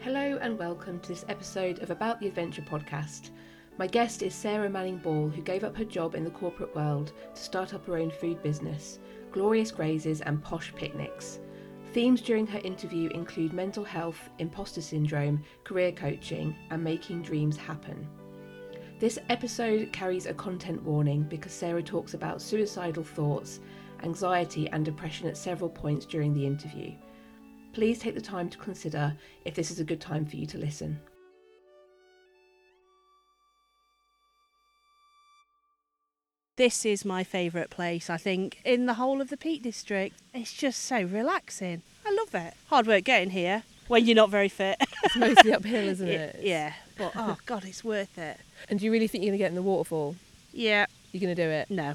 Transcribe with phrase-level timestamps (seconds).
[0.00, 3.30] Hello and welcome to this episode of About the Adventure podcast.
[3.78, 7.12] My guest is Sarah Manning Ball, who gave up her job in the corporate world
[7.34, 9.00] to start up her own food business,
[9.32, 11.40] Glorious Grazes and Posh Picnics.
[11.92, 18.06] Themes during her interview include mental health, imposter syndrome, career coaching, and making dreams happen.
[19.00, 23.58] This episode carries a content warning because Sarah talks about suicidal thoughts,
[24.04, 26.92] anxiety, and depression at several points during the interview.
[27.78, 30.58] Please take the time to consider if this is a good time for you to
[30.58, 30.98] listen.
[36.56, 40.16] This is my favourite place, I think, in the whole of the Peak District.
[40.34, 41.82] It's just so relaxing.
[42.04, 42.54] I love it.
[42.66, 44.76] Hard work getting here when you're not very fit.
[45.04, 46.34] It's mostly uphill, isn't it?
[46.34, 48.38] It- yeah, but oh god, it's worth it.
[48.68, 50.16] And do you really think you're going to get in the waterfall?
[50.52, 51.70] Yeah, You're going to do it?
[51.70, 51.94] no.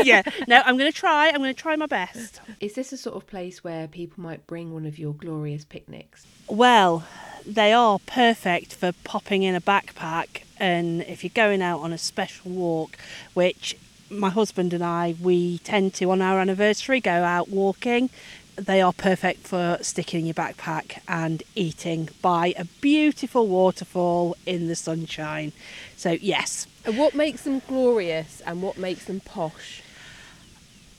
[0.04, 1.28] yeah, no, I'm going to try.
[1.28, 2.40] I'm going to try my best.
[2.60, 6.26] Is this a sort of place where people might bring one of your glorious picnics?
[6.48, 7.04] Well,
[7.46, 11.98] they are perfect for popping in a backpack and if you're going out on a
[11.98, 12.96] special walk,
[13.34, 13.76] which
[14.10, 18.10] my husband and I we tend to on our anniversary go out walking.
[18.56, 24.68] They are perfect for sticking in your backpack and eating by a beautiful waterfall in
[24.68, 25.52] the sunshine.
[25.96, 26.68] So yes.
[26.84, 29.82] And what makes them glorious and what makes them posh?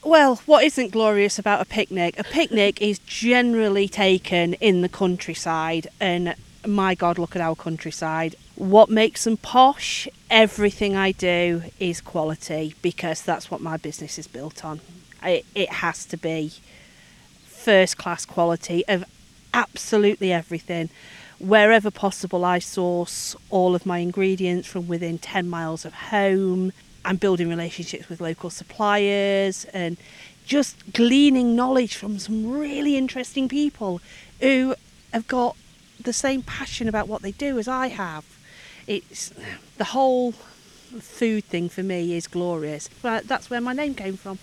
[0.06, 2.20] Well, what isn't glorious about a picnic?
[2.20, 8.36] A picnic is generally taken in the countryside, and my God, look at our countryside.
[8.54, 10.08] What makes them posh?
[10.30, 14.80] Everything I do is quality because that's what my business is built on.
[15.24, 16.54] It, it has to be
[17.48, 19.06] first class quality of
[19.56, 20.92] absolutely everything.
[21.40, 26.74] Wherever possible, I source all of my ingredients from within 10 miles of home.
[27.06, 29.98] I'm building relationships with local suppliers and
[30.46, 34.02] just gleaning knowledge from some really interesting people
[34.42, 34.76] who
[35.14, 35.56] have got
[36.02, 38.26] the same passion about what they do as I have.
[38.88, 39.32] It's
[39.78, 40.34] the whole
[41.00, 42.90] food thing for me is glorious.
[43.02, 44.40] But that's where my name came from.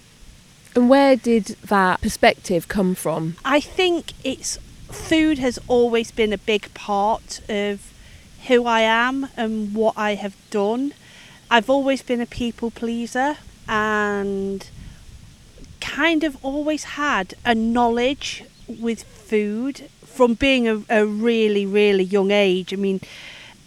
[0.75, 3.37] And where did that perspective come from?
[3.45, 4.57] I think it's
[4.91, 7.93] food has always been a big part of
[8.49, 10.95] who I am and what I have done.
[11.53, 13.37] I've always been a people pleaser
[13.69, 14.67] and
[15.83, 22.31] kind of always had a knowledge with food from being a, a really, really young
[22.31, 22.73] age.
[22.73, 23.03] I mean,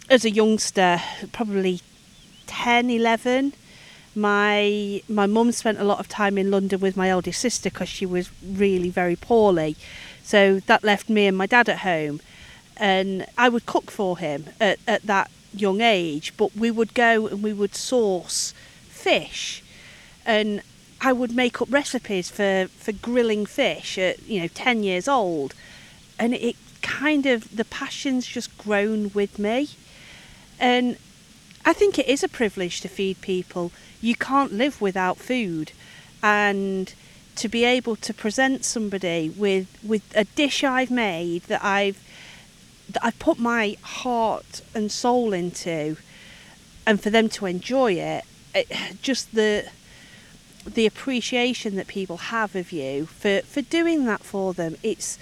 [0.10, 1.00] as a youngster,
[1.32, 1.80] probably
[2.48, 3.54] 10, 11,
[4.16, 7.90] my my mum spent a lot of time in London with my eldest sister because
[7.90, 9.76] she was really very poorly.
[10.24, 12.20] So that left me and my dad at home,
[12.78, 15.30] and I would cook for him at, at that
[15.62, 16.34] young age.
[16.38, 18.54] But we would go and we would source
[18.90, 19.64] fish,
[20.26, 20.62] and
[21.02, 25.54] I would make up recipes for for grilling fish at you know ten years old,
[26.18, 29.70] and it kind of the passion's just grown with me,
[30.60, 30.98] and
[31.66, 33.72] I think it is a privilege to feed people.
[34.02, 35.72] You can't live without food,
[36.22, 36.94] and
[37.36, 42.00] to be able to present somebody with with a dish I've made that I've
[42.96, 45.98] that I've put my heart and soul into,
[46.88, 48.68] and for them to enjoy it, it
[49.02, 49.70] just the
[50.66, 54.76] the appreciation that people have of you for for doing that for them.
[54.82, 55.20] It's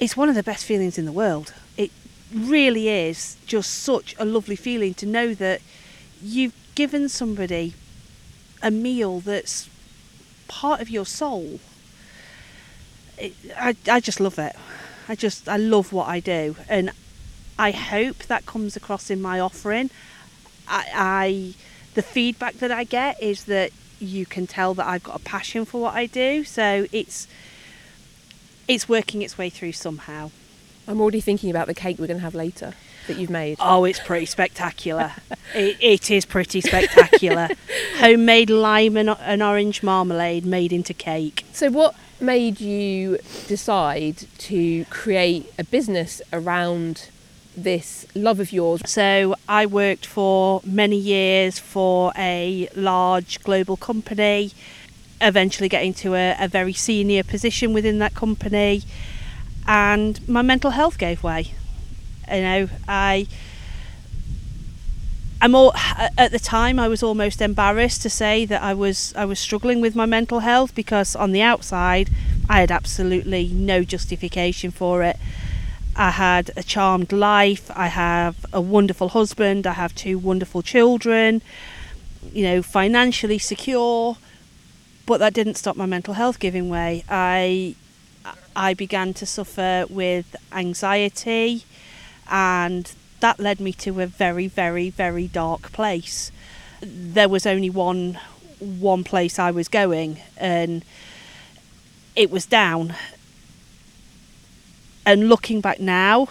[0.00, 1.54] it's one of the best feelings in the world.
[1.76, 1.92] It
[2.34, 5.60] really is just such a lovely feeling to know that
[6.20, 7.74] you've given somebody
[8.62, 9.68] a meal that's
[10.48, 11.60] part of your soul.
[13.18, 14.56] It, I, I just love it.
[15.12, 16.90] I just I love what I do, and
[17.58, 19.90] I hope that comes across in my offering.
[20.66, 21.54] I, I
[21.92, 25.66] the feedback that I get is that you can tell that I've got a passion
[25.66, 26.44] for what I do.
[26.44, 27.28] So it's
[28.66, 30.30] it's working its way through somehow.
[30.88, 32.72] I'm already thinking about the cake we're going to have later
[33.06, 33.58] that you've made.
[33.60, 35.12] Oh, it's pretty spectacular.
[35.54, 37.50] it, it is pretty spectacular.
[37.96, 41.44] Homemade lime and, and orange marmalade made into cake.
[41.52, 43.18] So, what made you
[43.48, 47.10] decide to create a business around
[47.56, 48.80] this love of yours?
[48.86, 54.52] So I worked for many years for a large global company,
[55.20, 58.82] eventually getting to a, a very senior position within that company,
[59.66, 61.52] and my mental health gave way.
[62.30, 63.26] You know, I.
[65.42, 69.24] I'm all, at the time I was almost embarrassed to say that I was I
[69.24, 72.10] was struggling with my mental health because on the outside
[72.48, 75.16] I had absolutely no justification for it.
[75.96, 77.72] I had a charmed life.
[77.74, 79.66] I have a wonderful husband.
[79.66, 81.42] I have two wonderful children.
[82.32, 84.18] You know, financially secure,
[85.06, 87.02] but that didn't stop my mental health giving way.
[87.08, 87.74] I
[88.54, 91.64] I began to suffer with anxiety,
[92.30, 96.30] and that led me to a very, very, very dark place.
[96.80, 98.18] There was only one
[98.58, 100.84] one place I was going, and
[102.14, 102.94] it was down.
[105.06, 106.28] And looking back now,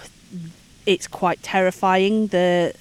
[0.85, 2.73] it's quite terrifying the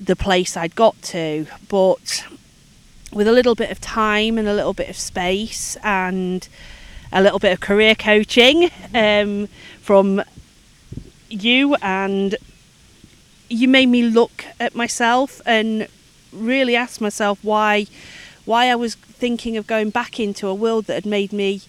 [0.00, 2.26] the place I'd got to, but
[3.12, 6.48] with a little bit of time and a little bit of space and
[7.12, 9.48] a little bit of career coaching um,
[9.80, 10.22] from
[11.28, 12.36] you and
[13.48, 15.88] you made me look at myself and
[16.32, 17.86] really ask myself why
[18.44, 21.62] why I was thinking of going back into a world that had made me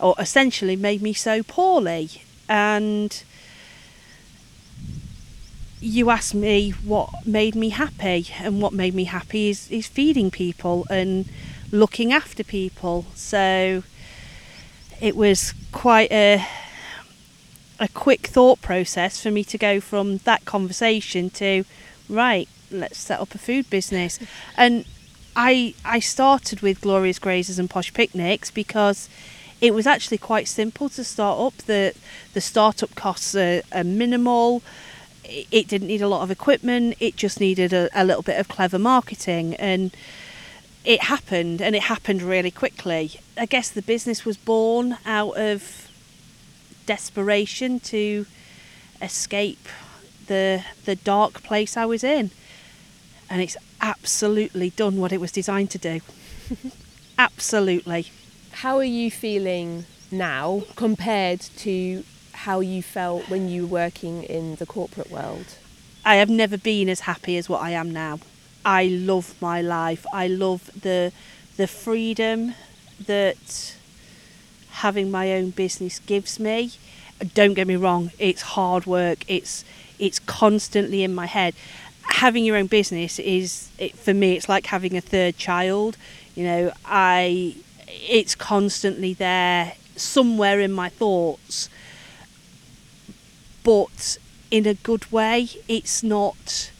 [0.00, 2.22] or essentially made me so poorly.
[2.48, 3.22] And
[5.80, 10.30] you asked me what made me happy and what made me happy is, is feeding
[10.30, 11.26] people and
[11.70, 13.06] looking after people.
[13.14, 13.82] So
[15.00, 16.46] it was quite a
[17.78, 21.64] a quick thought process for me to go from that conversation to
[22.08, 24.18] right let's set up a food business.
[24.56, 24.84] And
[25.34, 29.08] I I started with Glorious Grazes and posh picnics because
[29.60, 31.56] it was actually quite simple to start up.
[31.66, 31.94] The
[32.32, 34.62] the startup costs are, are minimal.
[35.24, 36.96] It didn't need a lot of equipment.
[37.00, 39.54] It just needed a, a little bit of clever marketing.
[39.56, 39.90] And
[40.84, 43.20] it happened and it happened really quickly.
[43.36, 45.85] I guess the business was born out of
[46.86, 48.26] desperation to
[49.02, 49.68] escape
[50.26, 52.30] the the dark place i was in
[53.28, 56.00] and it's absolutely done what it was designed to do
[57.18, 58.06] absolutely
[58.52, 64.56] how are you feeling now compared to how you felt when you were working in
[64.56, 65.56] the corporate world?
[66.04, 68.20] I have never been as happy as what I am now.
[68.64, 70.06] I love my life.
[70.12, 71.12] I love the
[71.56, 72.54] the freedom
[73.06, 73.75] that
[74.76, 76.72] having my own business gives me.
[77.34, 79.24] Don't get me wrong, it's hard work.
[79.26, 79.64] It's
[79.98, 81.54] it's constantly in my head.
[82.10, 85.96] Having your own business is it, for me it's like having a third child.
[86.34, 87.56] You know, I
[87.88, 91.70] it's constantly there somewhere in my thoughts
[93.66, 94.16] but
[94.50, 95.48] in a good way.
[95.66, 96.70] It's not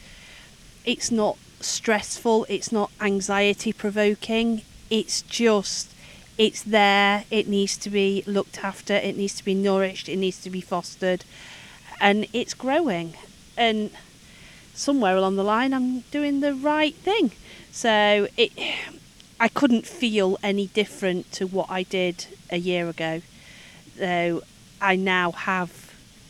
[0.84, 4.62] it's not stressful, it's not anxiety provoking.
[4.88, 5.92] It's just
[6.38, 10.40] it's there, it needs to be looked after, it needs to be nourished, it needs
[10.42, 11.24] to be fostered
[12.00, 13.14] and it's growing.
[13.56, 13.90] And
[14.74, 17.32] somewhere along the line I'm doing the right thing.
[17.72, 18.52] So it
[19.38, 23.22] I couldn't feel any different to what I did a year ago.
[23.96, 24.42] Though
[24.80, 25.85] I now have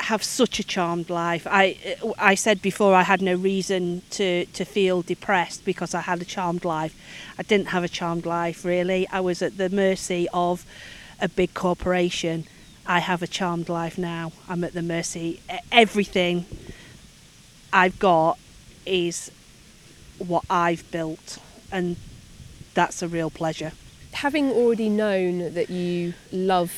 [0.07, 1.47] have such a charmed life.
[1.51, 6.23] I I said before I had no reason to to feel depressed because I had
[6.23, 6.95] a charmed life.
[7.39, 9.09] I didn't have a charmed life really.
[9.09, 10.65] I was at the mercy of
[11.21, 12.45] a big corporation.
[12.87, 14.33] I have a charmed life now.
[14.49, 15.41] I'm at the mercy.
[15.73, 16.47] Everything
[17.73, 18.39] I've got
[18.85, 19.33] is
[20.19, 21.39] what I've built,
[21.73, 21.97] and
[22.75, 23.73] that's a real pleasure.
[24.13, 26.73] Having already known that you love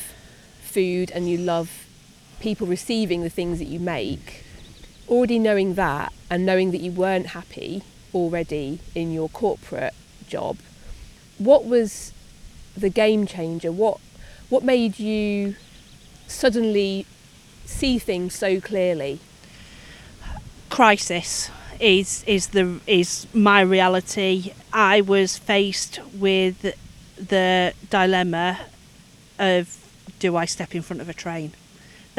[0.61, 1.69] food and you love
[2.39, 4.43] people receiving the things that you make,
[5.07, 7.83] already knowing that and knowing that you weren't happy
[8.13, 9.93] already in your corporate
[10.27, 10.57] job,
[11.37, 12.13] what was
[12.75, 13.71] the game changer?
[13.71, 13.99] What
[14.49, 15.55] what made you
[16.27, 17.05] suddenly
[17.65, 19.19] see things so clearly?
[20.69, 21.49] Crisis
[21.79, 24.53] is is the is my reality.
[24.73, 26.75] I was faced with
[27.15, 28.59] the dilemma
[29.37, 29.75] of
[30.19, 31.53] do I step in front of a train?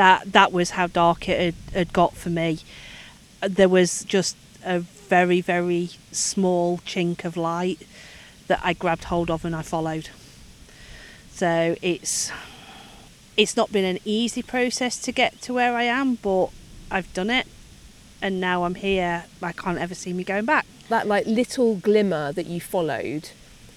[0.01, 2.59] That that was how dark it had, had got for me.
[3.43, 7.81] There was just a very very small chink of light
[8.47, 10.09] that I grabbed hold of and I followed.
[11.33, 12.33] So it's
[13.37, 16.47] it's not been an easy process to get to where I am, but
[16.91, 17.47] I've done it
[18.23, 19.25] and now I'm here.
[19.43, 20.65] I can't ever see me going back.
[20.89, 23.29] That like little glimmer that you followed,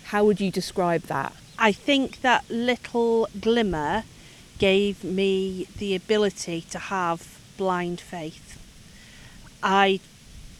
[0.06, 1.34] how would you describe that?
[1.60, 4.06] I think that little glimmer
[4.58, 8.60] gave me the ability to have blind faith.
[9.62, 10.00] I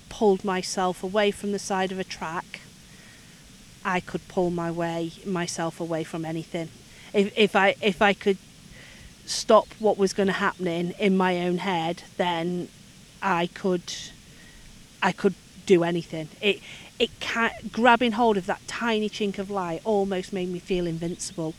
[0.10, 2.62] pulled myself away from the side of a track.
[3.84, 6.70] I could pull my way myself away from anything.
[7.14, 8.38] If if I if I could
[9.26, 12.70] stop what was going to happen in, my own head, then
[13.22, 13.94] I could
[15.02, 15.36] I could
[15.66, 16.30] do anything.
[16.42, 16.60] It
[17.00, 21.54] it can grabbing hold of that tiny chink of light almost made me feel invincible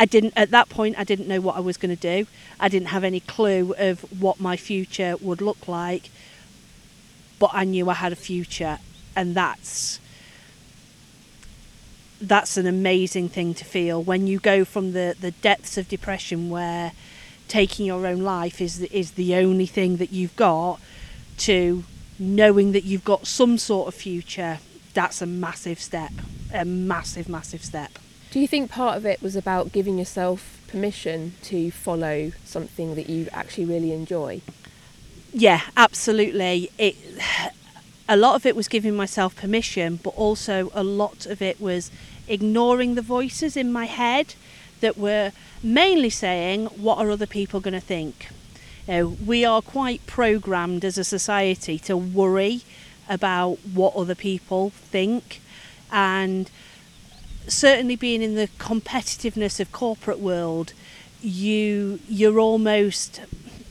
[0.00, 2.26] I didn't at that point I didn't know what I was going to do.
[2.58, 6.08] I didn't have any clue of what my future would look like.
[7.38, 8.78] But I knew I had a future
[9.14, 10.00] and that's
[12.18, 16.48] that's an amazing thing to feel when you go from the, the depths of depression
[16.48, 16.92] where
[17.48, 20.80] taking your own life is is the only thing that you've got
[21.36, 21.84] to
[22.18, 24.60] knowing that you've got some sort of future
[24.94, 26.12] that's a massive step
[26.54, 27.98] a massive massive step
[28.30, 33.08] do you think part of it was about giving yourself permission to follow something that
[33.08, 34.40] you actually really enjoy
[35.32, 36.96] yeah absolutely it
[38.08, 41.90] a lot of it was giving myself permission but also a lot of it was
[42.28, 44.34] ignoring the voices in my head
[44.80, 45.32] that were
[45.62, 48.28] mainly saying, What are other people going to think?
[48.86, 52.62] You know, we are quite programmed as a society to worry
[53.08, 55.40] about what other people think,
[55.92, 56.50] and
[57.46, 60.72] certainly being in the competitiveness of corporate world,
[61.20, 63.20] you you're almost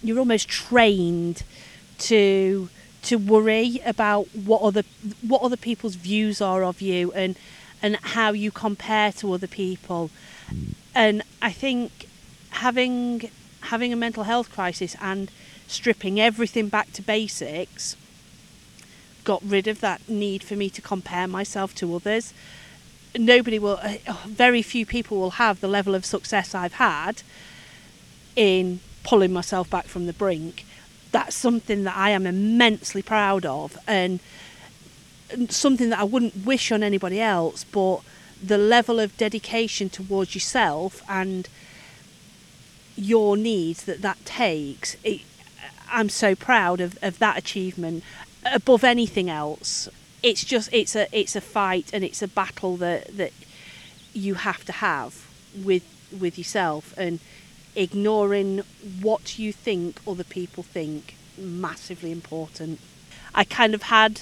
[0.03, 1.43] you're almost trained
[1.97, 2.69] to
[3.01, 4.83] to worry about what other
[5.21, 7.35] what other people's views are of you and
[7.81, 10.11] and how you compare to other people
[10.93, 12.07] and I think
[12.51, 13.29] having
[13.61, 15.31] having a mental health crisis and
[15.67, 17.95] stripping everything back to basics
[19.23, 22.33] got rid of that need for me to compare myself to others.
[23.19, 23.97] Nobody will, uh,
[24.27, 27.21] very few people will have the level of success I've had
[28.37, 30.65] in pulling myself back from the brink.
[31.11, 34.21] That's something that I am immensely proud of and
[35.49, 37.99] something that I wouldn't wish on anybody else, but
[38.41, 41.49] the level of dedication towards yourself and
[42.95, 45.23] your needs that that takes, it,
[45.91, 48.01] I'm so proud of, of that achievement
[48.45, 49.89] above anything else.
[50.21, 53.33] It's just it's a it's a fight and it's a battle that that
[54.13, 55.83] you have to have with
[56.17, 57.19] with yourself and
[57.75, 58.63] ignoring
[59.01, 62.79] what you think other people think massively important.
[63.33, 64.21] I kind of had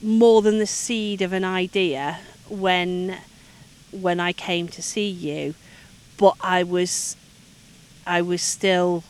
[0.00, 3.18] more than the seed of an idea when
[3.92, 5.54] when I came to see you,
[6.16, 7.16] but I was
[8.06, 9.04] I was still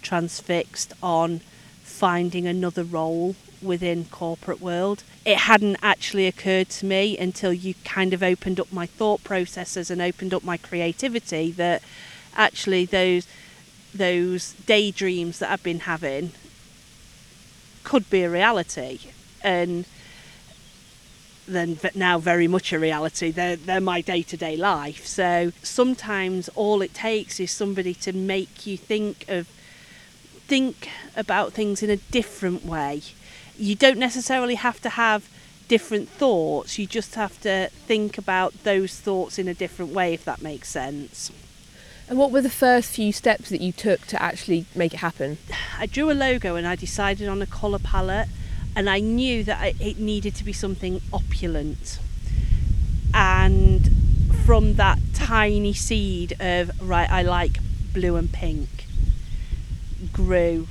[0.00, 1.40] transfixed on
[1.82, 5.04] finding another role within corporate world.
[5.24, 9.90] It hadn't actually occurred to me until you kind of opened up my thought processes
[9.90, 11.82] and opened up my creativity that
[12.34, 13.26] actually those
[13.94, 16.32] those daydreams that I've been having
[17.84, 19.00] could be a reality
[19.42, 19.84] and
[21.46, 23.30] then now very much a reality.
[23.30, 25.06] They're, they're my day to day life.
[25.06, 29.48] So sometimes all it takes is somebody to make you think of
[30.46, 33.02] think about things in a different way.
[33.58, 35.28] You don't necessarily have to have
[35.68, 40.24] different thoughts, you just have to think about those thoughts in a different way, if
[40.24, 41.30] that makes sense.
[42.08, 45.38] And what were the first few steps that you took to actually make it happen?
[45.78, 48.28] I drew a logo and I decided on a colour palette
[48.76, 51.98] and I knew that it needed to be something opulent.
[53.14, 53.90] And
[54.44, 57.60] from that tiny seed of, right, I like
[57.92, 58.86] blue and pink,
[60.12, 60.66] grew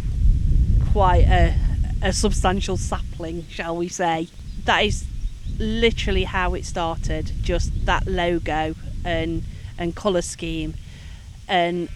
[0.91, 1.55] quite a,
[2.01, 4.27] a substantial sapling, shall we say.
[4.65, 5.05] That is
[5.57, 9.43] literally how it started, just that logo and,
[9.77, 10.75] and colour scheme.
[11.47, 11.89] And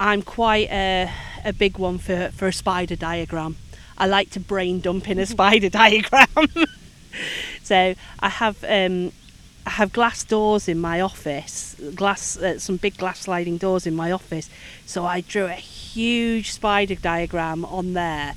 [0.00, 1.10] I'm quite a,
[1.44, 3.56] a big one for, for a spider diagram
[3.98, 6.26] I like to brain dump in a spider diagram.
[7.62, 9.12] so I have um,
[9.66, 13.96] I have glass doors in my office, glass uh, some big glass sliding doors in
[13.96, 14.50] my office.
[14.84, 18.34] So I drew a huge spider diagram on there.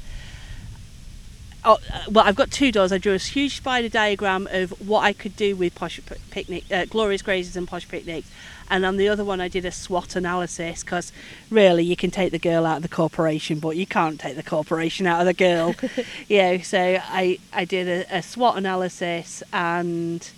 [1.65, 2.91] Oh, uh, well, I've got two doors.
[2.91, 5.99] I drew a huge spider diagram of what I could do with posh
[6.31, 8.29] picnic, uh, glorious grazes and posh picnics,
[8.69, 11.11] and on the other one I did a SWOT analysis because
[11.49, 14.43] really you can take the girl out of the corporation but you can't take the
[14.43, 15.75] corporation out of the girl.
[16.27, 20.29] Yeah so I, I did a, a SWOT analysis and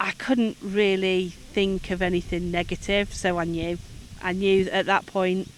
[0.00, 3.78] I couldn't really think of anything negative so I knew.
[4.22, 5.50] I knew at that point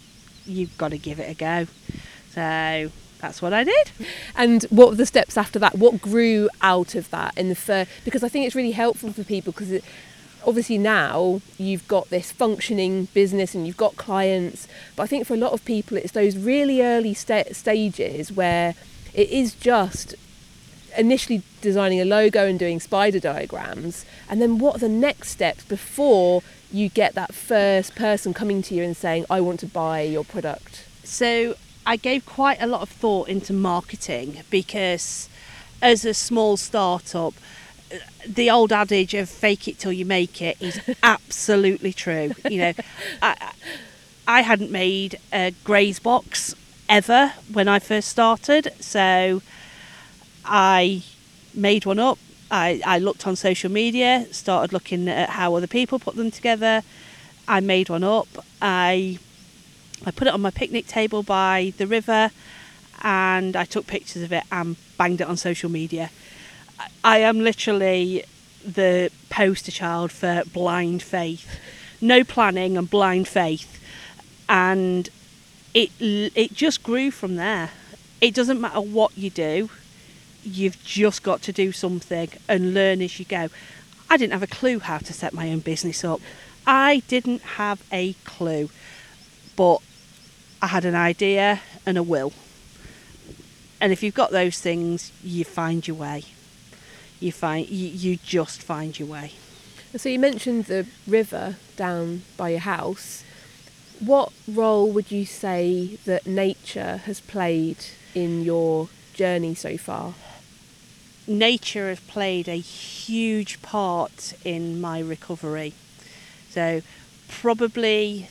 [0.46, 1.66] you've got to give it a go.
[2.32, 2.90] So
[3.25, 3.90] that's what I did.
[4.37, 5.78] And what were the steps after that?
[5.78, 7.90] What grew out of that in the first?
[8.04, 9.81] Because I think it's really helpful for people because
[10.47, 15.33] obviously now you've got this functioning business and you've got clients but i think for
[15.33, 18.75] a lot of people it's those really early st- stages where
[19.14, 20.14] it is just
[20.99, 25.64] initially designing a logo and doing spider diagrams and then what are the next steps
[25.64, 30.02] before you get that first person coming to you and saying i want to buy
[30.02, 31.54] your product so
[31.87, 35.29] i gave quite a lot of thought into marketing because
[35.83, 37.35] as a small startup
[38.26, 42.33] the old adage of fake it till you make it is absolutely true.
[42.49, 42.73] You know,
[43.23, 43.53] I,
[44.26, 46.55] I hadn't made a graze box
[46.88, 49.43] ever when I first started, so
[50.45, 51.03] I
[51.55, 52.19] made one up.
[52.50, 56.83] I, I looked on social media, started looking at how other people put them together.
[57.49, 58.29] I made one up.
[58.62, 59.19] I
[60.06, 62.30] I put it on my picnic table by the river
[63.02, 66.11] and I took pictures of it and banged it on social media.
[67.02, 68.25] I- am literally
[68.64, 71.58] the poster child for blind faith.
[72.00, 73.80] No planning and blind faith.
[74.49, 75.08] And
[75.73, 77.70] it it just grew from there.
[78.20, 79.70] It doesn't matter what you do.
[80.42, 83.49] You've just got to do something and learn as you go.
[84.08, 86.20] I didn't have a clue how to set my own business up.
[86.66, 88.70] I didn't have a clue.
[89.56, 89.80] But
[90.64, 92.33] I had an idea and a will.
[93.83, 96.25] And if you've got those things, you find your way.
[97.21, 99.33] You find you, you just find your way.
[99.94, 103.25] So you mentioned the river down by your house.
[104.00, 110.14] What role would you say that nature has played in your journey so far?
[111.26, 115.73] nature has played a huge part in my recovery.
[116.50, 116.83] So
[117.28, 118.28] probably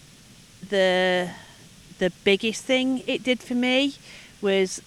[0.69, 1.31] the
[2.03, 3.95] the biggest thing it did for me
[4.41, 4.81] was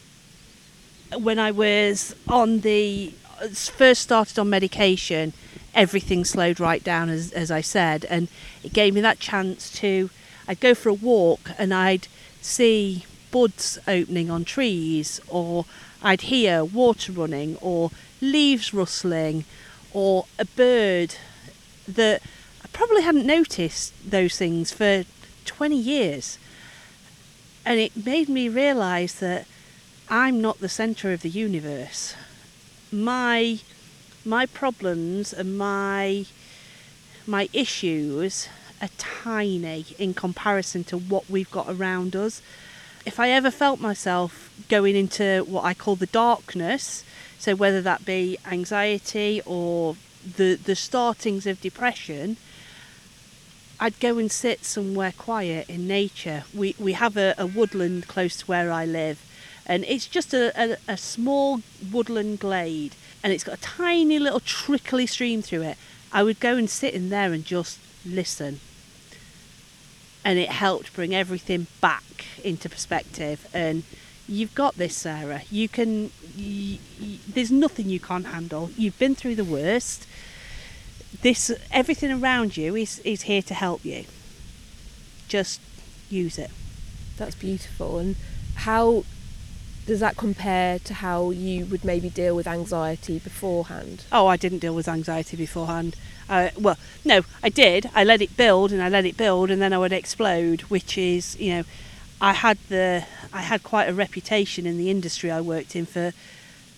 [1.18, 3.12] when I was on the
[3.52, 5.32] first started on medication,
[5.74, 8.28] everything slowed right down as as I said, and
[8.62, 10.10] it gave me that chance to
[10.46, 12.06] I'd go for a walk and I'd
[12.42, 15.64] see buds opening on trees or
[16.02, 19.44] I'd hear water running or leaves rustling
[19.92, 21.16] or a bird
[21.88, 22.20] that
[22.62, 25.04] I probably hadn't noticed those things for
[25.46, 26.38] 20 years.
[27.66, 29.44] And it made me realise that
[30.08, 32.14] I'm not the centre of the universe.
[32.92, 33.58] My
[34.24, 36.26] my problems and my
[37.26, 38.48] my issues
[38.80, 42.40] are tiny in comparison to what we've got around us.
[43.04, 47.02] If I ever felt myself going into what I call the darkness,
[47.36, 49.96] so whether that be anxiety or
[50.36, 52.36] the the startings of depression,
[53.78, 56.44] I'd go and sit somewhere quiet in nature.
[56.54, 59.22] We we have a, a woodland close to where I live,
[59.66, 61.60] and it's just a, a, a small
[61.92, 65.76] woodland glade, and it's got a tiny little trickly stream through it.
[66.12, 68.60] I would go and sit in there and just listen,
[70.24, 73.46] and it helped bring everything back into perspective.
[73.52, 73.82] And
[74.26, 75.42] you've got this, Sarah.
[75.50, 76.10] You can.
[77.28, 78.70] There's nothing you can't handle.
[78.76, 80.06] You've been through the worst
[81.22, 84.04] this everything around you is is here to help you.
[85.28, 85.60] Just
[86.08, 86.50] use it.
[87.16, 87.98] That's beautiful.
[87.98, 88.16] And
[88.56, 89.04] how
[89.86, 94.04] does that compare to how you would maybe deal with anxiety beforehand?
[94.10, 95.94] oh i didn't deal with anxiety beforehand.
[96.28, 97.90] Uh, well no i did.
[97.94, 100.98] I let it build and i let it build and then i would explode which
[100.98, 101.64] is you know
[102.20, 106.12] i had the i had quite a reputation in the industry i worked in for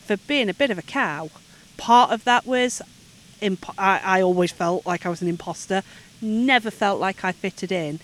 [0.09, 1.31] for being a bit of a cow.
[1.77, 2.81] Part of that was
[3.41, 5.83] imp- I, I always felt like i was an imposter
[6.21, 8.01] never felt like i fitted in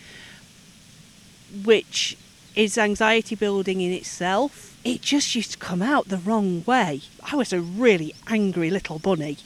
[1.63, 2.17] which
[2.55, 4.77] is anxiety building in itself.
[4.85, 7.03] It just used to come out the wrong way.
[7.31, 9.39] I was a really angry little bunny,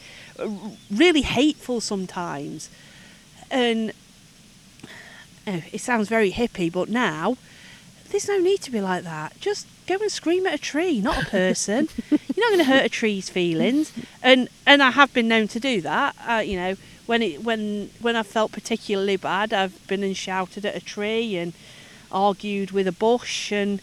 [0.91, 2.69] really hateful sometimes.
[3.51, 3.93] And
[5.47, 7.37] oh, it sounds very hippie, but now
[8.11, 9.39] there's no need to be like that.
[9.41, 11.89] Just go and scream at a tree, not a person.
[12.11, 13.93] You're not going to hurt a tree's feelings.
[14.23, 16.15] And and I have been known to do that.
[16.27, 20.65] Uh, you know, when it when when I felt particularly bad, I've been and shouted
[20.65, 21.53] at a tree and
[22.11, 23.81] argued with a bush and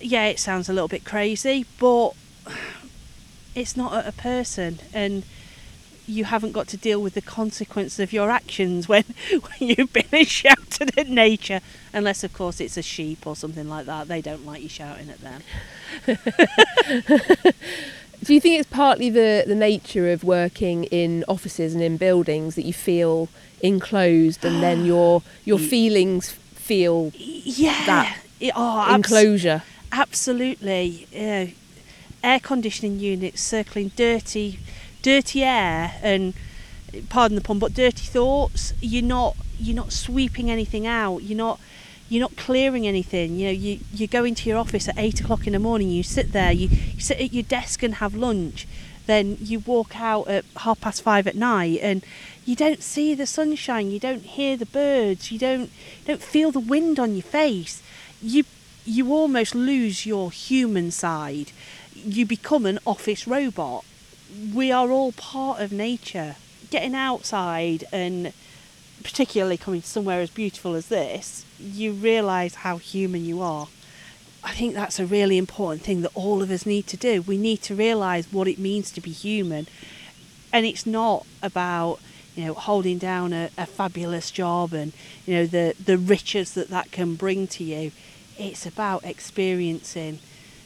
[0.00, 2.12] yeah it sounds a little bit crazy but
[3.54, 5.24] it's not at a person and
[6.06, 10.24] you haven't got to deal with the consequence of your actions when, when you've been
[10.24, 11.60] shouted at nature.
[11.92, 14.08] Unless of course it's a sheep or something like that.
[14.08, 15.42] They don't like you shouting at them.
[18.22, 22.54] Do you think it's partly the, the nature of working in offices and in buildings
[22.54, 23.28] that you feel
[23.62, 27.84] enclosed and then your your feelings feel yeah.
[27.86, 28.18] That
[28.54, 29.62] oh, abs- enclosure?
[29.90, 31.06] absolutely.
[31.10, 31.46] Yeah.
[32.22, 34.58] air conditioning units circling dirty
[35.02, 36.34] dirty air and
[37.08, 41.60] pardon the pun but dirty thoughts you're not you're not sweeping anything out you're not
[42.10, 43.36] you're not clearing anything.
[43.36, 46.02] You know you you go into your office at eight o'clock in the morning you
[46.02, 48.66] sit there you, you sit at your desk and have lunch
[49.06, 52.04] then you walk out at half past five at night and
[52.44, 55.70] you don't see the sunshine you don't hear the birds you don't
[56.04, 57.80] don't feel the wind on your face.
[58.20, 58.44] You
[58.84, 61.52] you almost lose your human side.
[61.94, 63.84] You become an office robot
[64.54, 66.36] we are all part of nature
[66.70, 68.32] getting outside and
[69.02, 73.68] particularly coming somewhere as beautiful as this you realize how human you are
[74.42, 77.22] I think that's a really important thing that all of us need to do.
[77.22, 79.66] We need to realise what it means to be human.
[80.52, 82.00] And it's not about
[82.34, 84.92] you know, holding down a, a fabulous job and,
[85.26, 87.92] you know, the, the riches that that can bring to you.
[88.38, 90.20] It's about experiencing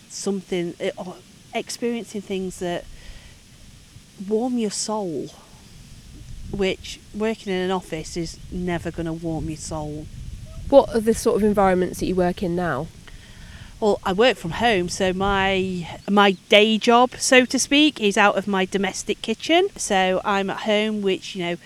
[0.08, 1.16] something, uh, or
[1.52, 2.84] experiencing things that
[4.28, 5.28] warm your soul,
[6.50, 10.06] which working in an office is never going to warm your soul.
[10.68, 12.86] What are the sort of environments that you work in now?
[13.80, 18.38] Well, I work from home, so my my day job, so to speak, is out
[18.38, 19.68] of my domestic kitchen.
[19.76, 21.56] So I'm at home, which you know,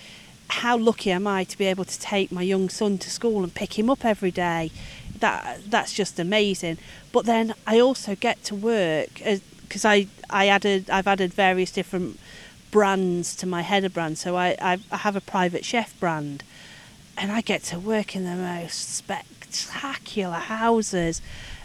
[0.48, 3.54] how lucky am I to be able to take my young son to school and
[3.54, 4.70] pick him up every day?
[5.20, 6.78] That that's just amazing.
[7.12, 11.70] But then I also get to work uh, because I I added I've added various
[11.70, 12.18] different
[12.70, 14.18] brands to my header brand.
[14.18, 16.42] So I I have a private chef brand,
[17.16, 21.22] and I get to work in the most spectacular houses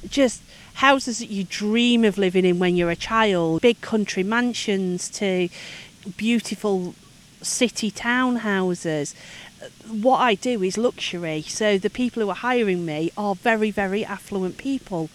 [0.09, 0.41] just
[0.75, 5.49] houses that you dream of living in when you're a child, big country mansions to
[6.17, 6.95] beautiful
[7.41, 9.13] city townhouses.
[9.87, 14.03] What I do is luxury, so the people who are hiring me are very, very
[14.03, 15.09] affluent people.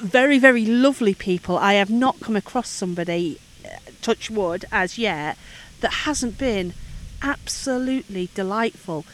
[0.00, 1.56] Very, very lovely people.
[1.56, 3.40] I have not come across somebody,
[4.02, 5.36] touch wood, as yet,
[5.80, 6.74] that hasn't been
[7.22, 9.04] absolutely delightful.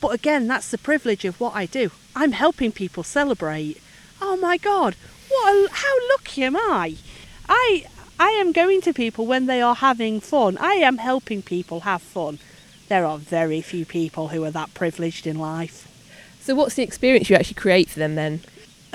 [0.00, 1.90] But again, that's the privilege of what I do.
[2.14, 3.80] I'm helping people celebrate.
[4.20, 4.96] Oh my God,
[5.28, 6.96] what a, how lucky am I?
[7.48, 7.84] I
[8.18, 10.56] I am going to people when they are having fun.
[10.58, 12.38] I am helping people have fun.
[12.88, 15.88] There are very few people who are that privileged in life.
[16.40, 18.40] So, what's the experience you actually create for them then?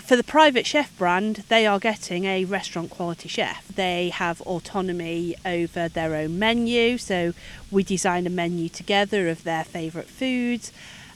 [0.01, 3.67] For the private chef brand, they are getting a restaurant quality chef.
[3.67, 7.33] They have autonomy over their own menu, so
[7.69, 10.71] we design a menu together of their favourite foods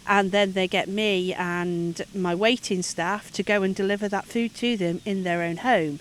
[0.08, 4.54] and then they get me and my waiting staff to go and deliver that food
[4.56, 6.00] to them in their own home.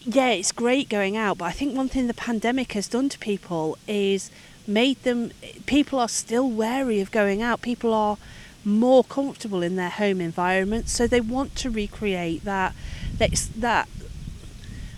[0.00, 3.18] Yeah, it's great going out, but I think one thing the pandemic has done to
[3.18, 4.30] people is
[4.66, 5.30] made them
[5.66, 7.62] people are still wary of going out.
[7.62, 8.16] People are
[8.64, 12.74] more comfortable in their home environment, so they want to recreate that
[13.18, 13.88] that that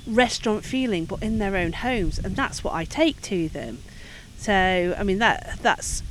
[0.07, 3.79] restaurant feeling but in their own homes and that's what I take to them.
[4.39, 6.03] So I mean that that's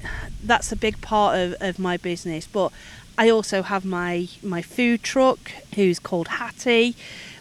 [0.44, 2.48] that's a big part of, of my business.
[2.48, 2.72] But
[3.18, 6.96] I also have my my food truck who's called Hattie,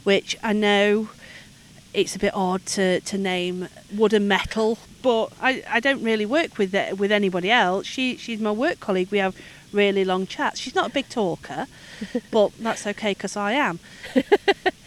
[0.05, 1.09] which I know
[1.92, 6.27] it's a bit odd to, to name wood and metal, but I, I don't really
[6.27, 7.87] work with it, with anybody else.
[7.87, 9.11] She she's my work colleague.
[9.11, 9.37] We have
[9.75, 10.61] really long chats.
[10.61, 11.67] She's not a big talker,
[12.31, 13.81] but that's okay because I am.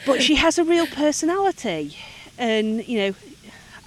[0.05, 1.97] but she has a real personality,
[2.37, 3.15] and you know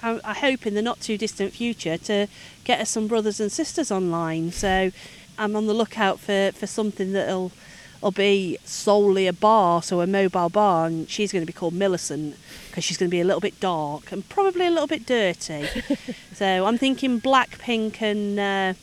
[0.02, 2.26] I, I hope in the not too distant future to
[2.64, 4.52] get us some brothers and sisters online.
[4.52, 4.90] So
[5.38, 7.52] I'm on the lookout for, for something that'll
[8.00, 11.74] will be solely a bar, so a mobile bar, and she's going to be called
[11.74, 12.36] Millicent
[12.68, 15.66] because she's going to be a little bit dark and probably a little bit dirty.
[16.32, 18.74] so I'm thinking black, pink, and uh,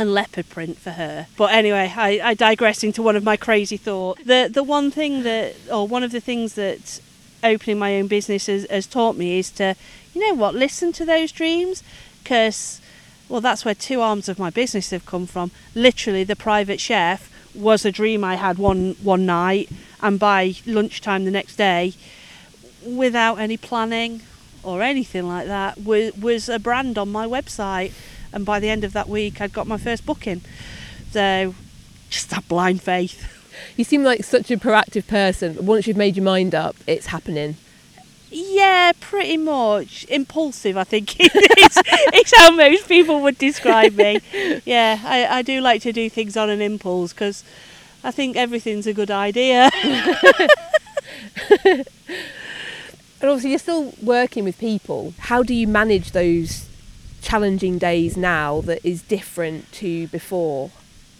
[0.00, 1.26] and leopard print for her.
[1.36, 4.24] But anyway, I, I digress into one of my crazy thoughts.
[4.24, 7.00] The the one thing that, or one of the things that
[7.44, 9.74] opening my own business has, has taught me is to
[10.14, 11.82] you know what, listen to those dreams
[12.22, 12.80] because,
[13.28, 15.50] well, that's where two arms of my business have come from.
[15.74, 21.24] Literally, the private chef was a dream I had one, one night, and by lunchtime
[21.24, 21.94] the next day,
[22.84, 24.22] without any planning
[24.62, 27.92] or anything like that, was, was a brand on my website.
[28.32, 30.42] And by the end of that week, I'd got my first booking.
[31.10, 31.54] So,
[32.08, 33.36] just that blind faith.
[33.76, 35.64] You seem like such a proactive person.
[35.64, 37.56] Once you've made your mind up, it's happening.
[38.30, 40.06] Yeah, pretty much.
[40.08, 44.20] Impulsive, I think it's, it's how most people would describe me.
[44.64, 47.42] Yeah, I, I do like to do things on an impulse because
[48.04, 49.70] I think everything's a good idea.
[51.64, 51.84] and
[53.20, 55.12] obviously, you're still working with people.
[55.18, 56.69] How do you manage those
[57.30, 60.70] challenging days now that is different to before?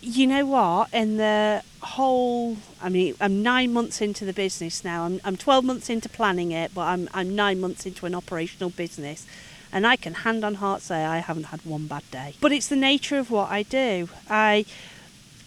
[0.02, 0.92] you know what?
[0.92, 5.04] In the whole, I mean, I'm nine months into the business now.
[5.04, 8.70] I'm, I'm 12 months into planning it, but I'm, I'm nine months into an operational
[8.70, 9.26] business.
[9.72, 12.34] And I can hand on heart say I haven't had one bad day.
[12.40, 14.08] But it's the nature of what I do.
[14.28, 14.64] I,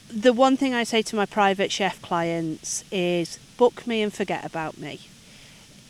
[0.09, 4.45] the one thing I say to my private chef clients is book me and forget
[4.45, 5.01] about me.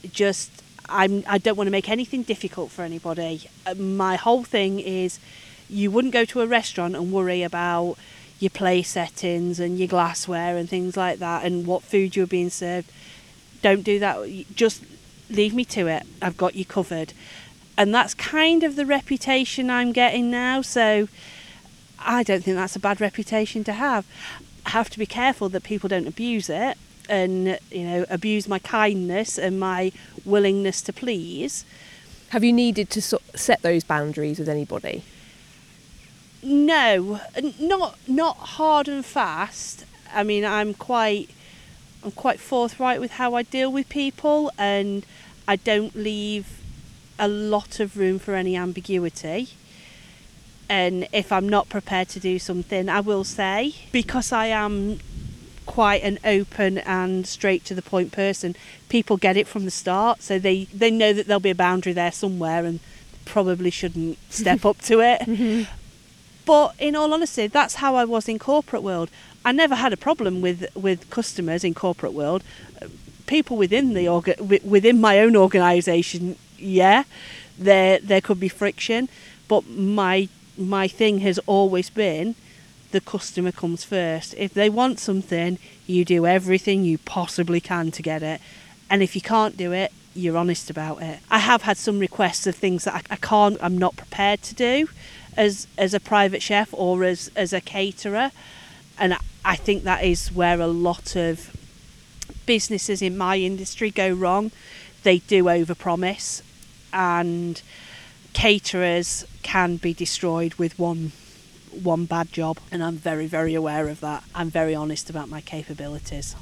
[0.10, 3.50] Just, I'm, I don't want to make anything difficult for anybody.
[3.66, 5.20] Uh, my whole thing is
[5.70, 7.98] you wouldn't go to a restaurant and worry about
[8.40, 12.50] your play settings and your glassware and things like that and what food you're being
[12.50, 12.92] served.
[13.62, 14.46] Don't do that.
[14.54, 14.84] Just
[15.30, 16.04] leave me to it.
[16.22, 17.14] I've got you covered.
[17.78, 20.62] And that's kind of the reputation I'm getting now.
[20.62, 21.08] So
[21.98, 24.06] I don't think that's a bad reputation to have.
[24.66, 26.78] I have to be careful that people don't abuse it
[27.10, 29.92] and you know abuse my kindness and my
[30.26, 31.66] willingness to please.
[32.30, 35.04] Have you needed to set those boundaries with anybody?
[36.42, 37.22] No,
[37.60, 39.86] not not hard and fast.
[40.14, 41.30] I mean, I'm quite
[42.04, 45.06] I'm quite forthright with how I deal with people, and
[45.48, 46.60] I don't leave
[47.20, 49.50] a lot of room for any ambiguity.
[50.70, 55.00] And if I'm not prepared to do something, I will say because I am
[55.66, 58.56] quite an open and straight to the point person.
[58.90, 61.94] People get it from the start, so they they know that there'll be a boundary
[61.94, 62.80] there somewhere, and
[63.26, 65.68] probably shouldn't step up to it.
[66.46, 69.10] But in all honesty, that's how I was in corporate world.
[69.46, 72.44] I never had a problem with with customers in corporate world.
[73.26, 77.04] People within the orga- within my own organisation, yeah,
[77.58, 79.10] there there could be friction,
[79.48, 82.36] but my my thing has always been
[82.94, 84.34] the customer comes first.
[84.38, 88.40] If they want something, you do everything you possibly can to get it,
[88.90, 91.20] and if you can't do it, you're honest about it.
[91.30, 94.56] I have had some requests of things that I, I can't, I'm not prepared to
[94.56, 94.88] do,
[95.36, 98.32] as as a private chef or as as a caterer,
[98.98, 101.52] and I, I think that is where a lot of
[102.46, 104.52] businesses in my industry go wrong.
[105.02, 106.44] They do overpromise,
[106.94, 107.62] and
[108.34, 111.12] caterers can be destroyed with one
[111.76, 114.24] one bad job, and I'm very very aware of that.
[114.34, 116.36] I'm very honest about my capabilities.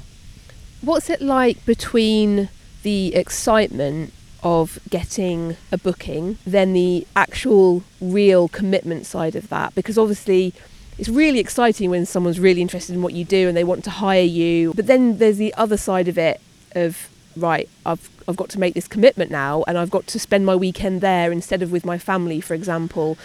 [0.80, 2.48] What's it like between
[2.82, 9.74] the excitement of getting a booking then the actual real commitment side of that?
[9.74, 10.52] Because obviously
[10.98, 13.90] it's really exciting when someone's really interested in what you do and they want to
[13.90, 14.74] hire you.
[14.74, 16.40] But then there's the other side of it
[16.74, 20.46] of right, I've I've got to make this commitment now and I've got to spend
[20.46, 23.18] my weekend there instead of with my family, for example.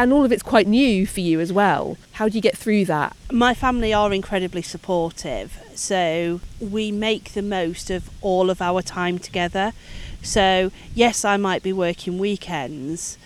[0.00, 1.98] And all of it's quite new for you as well.
[2.12, 3.14] How do you get through that?
[3.30, 9.18] My family are incredibly supportive, so we make the most of all of our time
[9.18, 9.74] together.
[10.22, 13.18] So, yes, I might be working weekends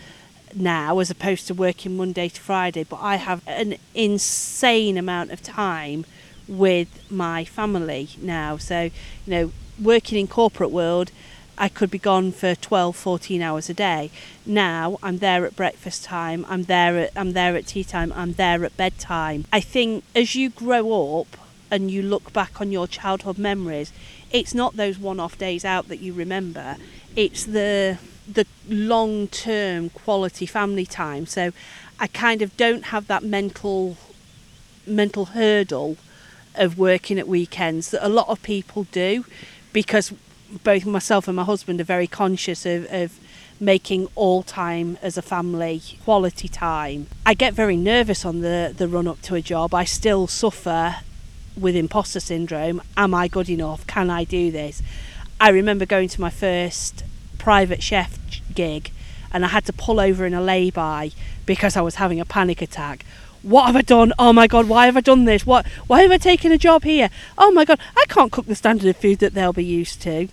[0.53, 5.45] now as opposed to working Monday to Friday, but I have an insane amount of
[5.45, 6.05] time
[6.49, 8.57] with my family now.
[8.57, 8.91] So,
[9.27, 11.13] you know, working in corporate world,
[11.57, 14.11] I could be gone for 12 14 hours a day.
[14.45, 18.33] Now I'm there at breakfast time, I'm there at I'm there at tea time, I'm
[18.33, 19.45] there at bedtime.
[19.53, 21.37] I think as you grow up
[21.71, 23.93] and you look back on your childhood memories,
[24.31, 26.77] it's not those one-off days out that you remember.
[27.17, 31.27] It's the the long-term quality family time.
[31.27, 31.53] So
[32.01, 33.97] I kind of don't have that mental
[34.87, 35.97] mental hurdle
[36.55, 39.25] of working at weekends that a lot of people do
[39.73, 40.13] because
[40.63, 43.19] both myself and my husband are very conscious of, of
[43.61, 47.07] making all time as a family quality time.
[47.25, 49.75] I get very nervous on the, the run up to a job.
[49.75, 50.97] I still suffer
[51.57, 52.83] with imposter syndrome.
[52.97, 53.87] Am I good enough?
[53.87, 54.83] Can I do this?
[55.41, 57.05] I remember going to my first
[57.39, 58.19] private chef
[58.55, 58.91] gig
[59.33, 61.11] and I had to pull over in a lay-by
[61.47, 63.05] because I was having a panic attack.
[63.43, 64.13] What have I done?
[64.19, 65.45] Oh my god, why have I done this?
[65.45, 67.11] What why have I taken a job here?
[67.37, 70.29] Oh my god, I can't cook the standard of food that they'll be used to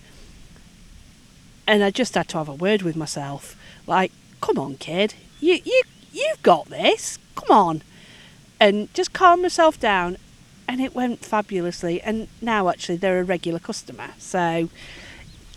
[1.68, 3.56] and I just had to have a word with myself.
[3.88, 7.18] Like, come on, kid, you you you've got this.
[7.36, 7.82] Come on,
[8.60, 10.18] and just calm myself down,
[10.68, 12.02] and it went fabulously.
[12.02, 14.70] And now actually they're a regular customer, so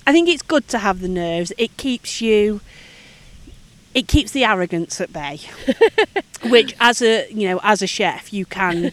[0.06, 1.52] I think it's good to have the nerves.
[1.58, 2.60] It keeps you.
[3.94, 5.40] It keeps the arrogance at bay,
[6.44, 8.92] which as a you know as a chef you can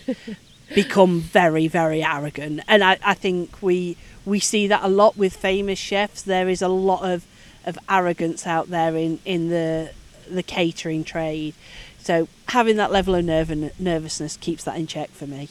[0.76, 5.36] become very very arrogant, and I, I think we we see that a lot with
[5.36, 6.22] famous chefs.
[6.22, 7.26] There is a lot of,
[7.66, 9.92] of arrogance out there in, in the
[10.30, 11.54] the catering trade.
[12.00, 15.50] So having that level of nerv- nervousness keeps that in check for me.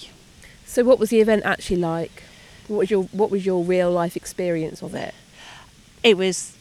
[0.64, 2.22] So what was the event actually like?
[2.68, 5.14] What was your what was your real life experience of it?
[6.02, 6.56] It was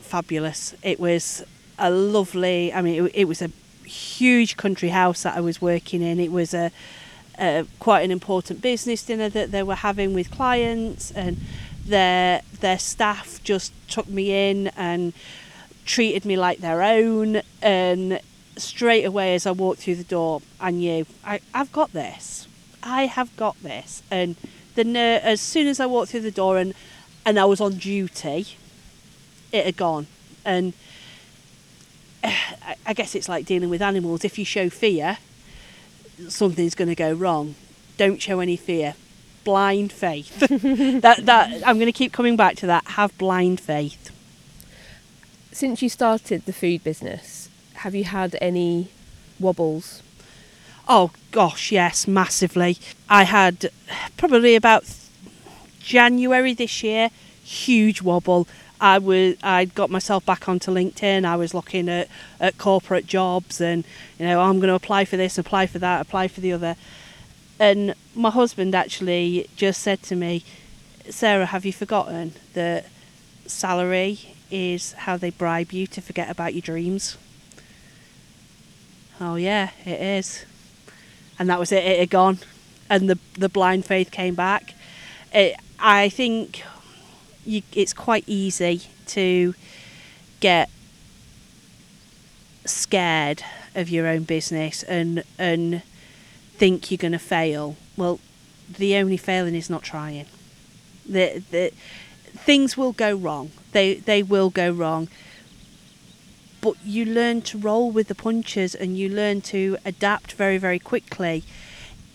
[0.00, 0.74] fabulous.
[0.82, 1.44] It was
[1.78, 2.72] a lovely.
[2.72, 3.50] I mean, it, it was a
[3.84, 6.20] huge country house that I was working in.
[6.20, 6.70] It was a
[7.38, 11.38] uh, quite an important business dinner that they were having with clients, and
[11.86, 15.12] their their staff just took me in and
[15.84, 17.42] treated me like their own.
[17.60, 18.20] And
[18.56, 22.46] straight away, as I walked through the door, I knew I, I've got this.
[22.82, 24.02] I have got this.
[24.10, 24.36] And
[24.74, 26.74] the ner- as soon as I walked through the door and
[27.24, 28.46] and I was on duty,
[29.52, 30.06] it had gone.
[30.44, 30.72] And
[32.24, 34.24] I guess it's like dealing with animals.
[34.24, 35.18] If you show fear,
[36.28, 37.54] something's going to go wrong.
[37.96, 38.94] Don't show any fear.
[39.44, 40.38] Blind faith.
[41.02, 42.86] that that I'm going to keep coming back to that.
[42.88, 44.10] Have blind faith.
[45.50, 48.88] Since you started the food business, have you had any
[49.38, 50.02] wobbles?
[50.88, 52.78] Oh gosh, yes, massively.
[53.08, 53.70] I had
[54.16, 54.84] probably about
[55.80, 57.10] January this year,
[57.42, 58.46] huge wobble.
[58.82, 61.24] I was I got myself back onto LinkedIn.
[61.24, 62.08] I was looking at,
[62.40, 63.84] at corporate jobs and
[64.18, 66.74] you know I'm going to apply for this, apply for that, apply for the other.
[67.60, 70.42] And my husband actually just said to me,
[71.08, 72.86] Sarah, have you forgotten that
[73.46, 77.16] salary is how they bribe you to forget about your dreams?
[79.20, 80.44] Oh yeah, it is.
[81.38, 81.84] And that was it.
[81.84, 82.38] It had gone,
[82.90, 84.74] and the the blind faith came back.
[85.32, 86.64] It, I think
[87.44, 89.54] you, it's quite easy to
[90.40, 90.70] get
[92.64, 93.42] scared
[93.74, 95.82] of your own business and and
[96.54, 97.76] think you're going to fail.
[97.96, 98.20] Well,
[98.78, 100.26] the only failing is not trying.
[101.08, 101.72] The, the
[102.36, 103.50] things will go wrong.
[103.72, 105.08] They they will go wrong.
[106.60, 110.78] But you learn to roll with the punches and you learn to adapt very very
[110.78, 111.42] quickly.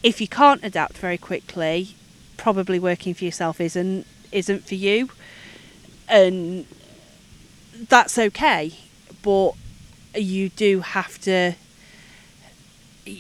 [0.04, 1.96] If you can't adapt very quickly,
[2.38, 5.10] probably working for yourself isn't isn't for you.
[6.08, 6.66] And
[7.90, 8.74] that's okay.
[9.22, 9.54] But
[10.16, 11.54] you do have to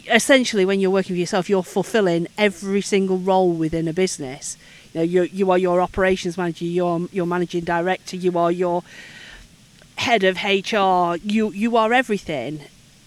[0.10, 4.58] essentially when you're working for yourself you're fulfilling every single role within a business
[4.92, 8.84] you know you you are your operations manager you're your managing director you are your
[9.96, 12.62] head of HR you you are everything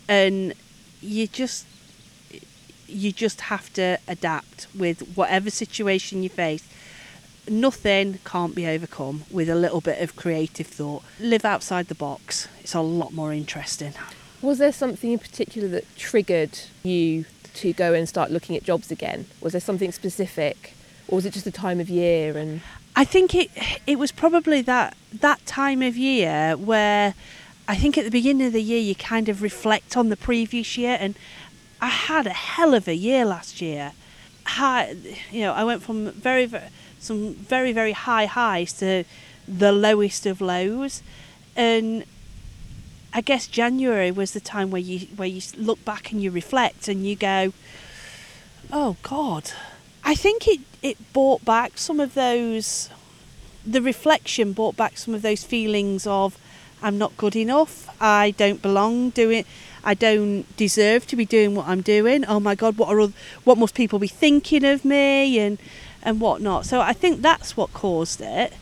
[0.09, 0.55] and
[1.03, 1.67] you just
[2.87, 6.67] you just have to adapt with whatever situation you face
[7.49, 12.49] nothing can't be overcome with a little bit of creative thought live outside the box
[12.61, 13.93] it's a lot more interesting
[14.43, 18.91] Was there something in particular that triggered you to go and start looking at jobs
[18.91, 19.27] again?
[19.41, 20.75] Was there something specific,
[21.09, 22.39] or was it just the time of year?
[22.39, 22.63] And
[22.97, 23.51] I think it
[23.87, 27.15] it was probably that that time of year where
[27.69, 30.79] I think at the beginning of the year you kind of reflect on the previous
[30.79, 31.17] year and
[31.83, 33.93] I had a hell of a year last year.
[34.45, 34.97] High,
[35.31, 36.69] you know, I went from very, very
[37.01, 39.05] some very very high highs to
[39.49, 41.03] the lowest of lows
[41.57, 42.05] and
[43.13, 46.87] I guess January was the time where you where you look back and you reflect
[46.87, 47.53] and you go,
[48.73, 49.51] "Oh God."
[50.05, 52.89] I think it it brought back some of those
[53.67, 56.39] the reflection brought back some of those feelings of
[56.83, 57.89] I'm not good enough.
[58.01, 59.45] I don't belong doing
[59.83, 62.25] I don't deserve to be doing what I'm doing.
[62.27, 63.13] Oh my God, what are
[63.45, 65.59] what must people be thinking of me and
[66.03, 66.67] and whatnot.
[66.67, 68.53] So I think that's what caused it.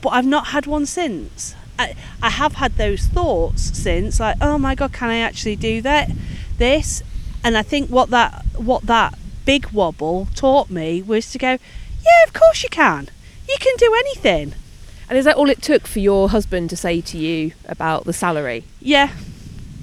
[0.00, 1.54] But I've not had one since.
[1.78, 5.80] I, I have had those thoughts since, like, oh my god, can I actually do
[5.82, 6.10] that?
[6.58, 7.02] This,
[7.42, 11.58] and I think what that what that big wobble taught me was to go,
[12.04, 13.08] yeah, of course you can.
[13.48, 14.54] You can do anything.
[15.08, 18.12] and is that all it took for your husband to say to you about the
[18.12, 18.64] salary?
[18.80, 19.10] Yeah,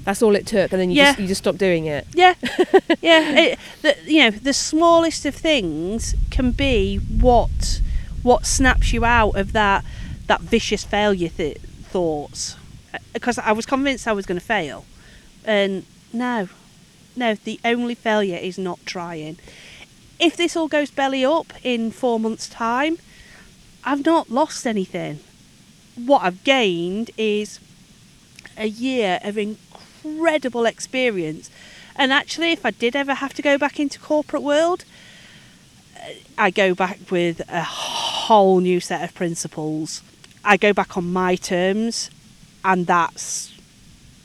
[0.08, 1.10] That's all it took, and then you Yeah.
[1.10, 2.06] just you just stopped doing it.
[2.14, 2.32] yeah,
[3.02, 3.38] yeah.
[3.40, 7.82] It, the, you know, the smallest of things can be what
[8.22, 9.84] what snaps you out of that
[10.26, 12.56] that vicious failure th- thoughts.
[12.94, 14.86] Uh, because I was convinced I was going to fail,
[15.44, 16.48] and no,
[17.14, 17.34] no.
[17.34, 19.36] The only failure is not trying.
[20.18, 22.96] If this all goes belly up in four months' time,
[23.84, 25.20] I've not lost anything.
[25.96, 27.60] What I've gained is
[28.56, 29.67] a year of incredible
[30.66, 31.50] experience.
[31.96, 34.84] And actually, if I did ever have to go back into corporate world,
[35.96, 40.02] uh, I go back with a whole new set of principles.
[40.44, 42.10] I go back on my terms,
[42.64, 43.52] and that's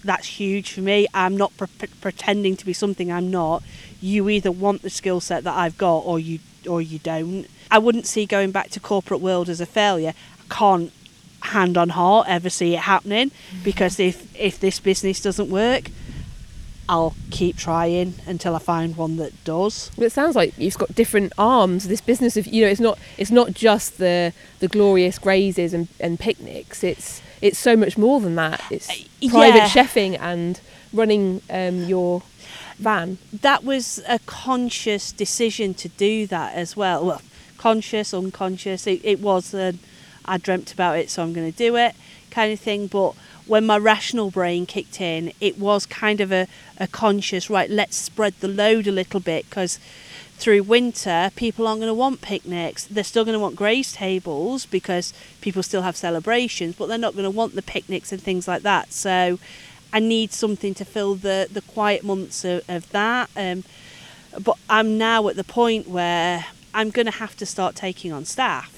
[0.04, 1.08] that's huge for me.
[1.14, 3.64] I'm not pre- pretending to be something I'm not.
[4.02, 7.48] You either want the skill set that I've got, or you or you don't.
[7.72, 10.14] I wouldn't see going back to corporate world as a failure.
[10.40, 10.92] I can't
[11.44, 13.32] hand on heart ever see it happening
[13.64, 15.90] because if if this business doesn't work,
[16.90, 19.90] I'll keep trying until I find one that does.
[19.96, 21.88] But it sounds like you've got different arms.
[21.88, 25.88] This business of you know, it's not it's not just the the glorious grazes and,
[26.00, 26.84] and picnics.
[26.84, 28.62] It's it's so much more than that.
[28.70, 29.70] It's Uh, private yeah.
[29.70, 30.60] chefing and
[30.94, 32.22] running um, your
[32.80, 33.18] van.
[33.32, 37.06] That was a conscious decision to do that as well.
[37.06, 37.22] Well,
[37.58, 38.88] conscious, unconscious.
[38.88, 39.54] It, it was.
[39.54, 39.74] A,
[40.26, 41.96] I dreamt about it, so I'm going to do it,
[42.32, 42.88] kind of thing.
[42.88, 43.14] But
[43.46, 47.70] when my rational brain kicked in, it was kind of a, a conscious right.
[47.70, 49.80] Let's spread the load a little bit because
[50.38, 52.86] through winter, people aren't going to want picnics.
[52.86, 57.14] They're still going to want graze tables because people still have celebrations, but they're not
[57.14, 58.92] going to want the picnics and things like that.
[58.92, 59.40] So
[59.94, 63.30] I need something to fill the, the quiet months of, of that.
[63.38, 63.64] Um,
[64.42, 68.26] but I'm now at the point where I'm going to have to start taking on
[68.26, 68.73] staff,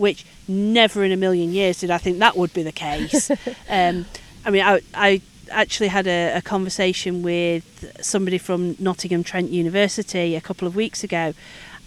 [0.00, 3.30] which never in a million years did I think that would be the case.
[3.68, 4.06] um,
[4.44, 5.20] I mean, I, I
[5.50, 7.64] actually had a, a conversation with
[8.00, 11.34] somebody from Nottingham Trent University a couple of weeks ago,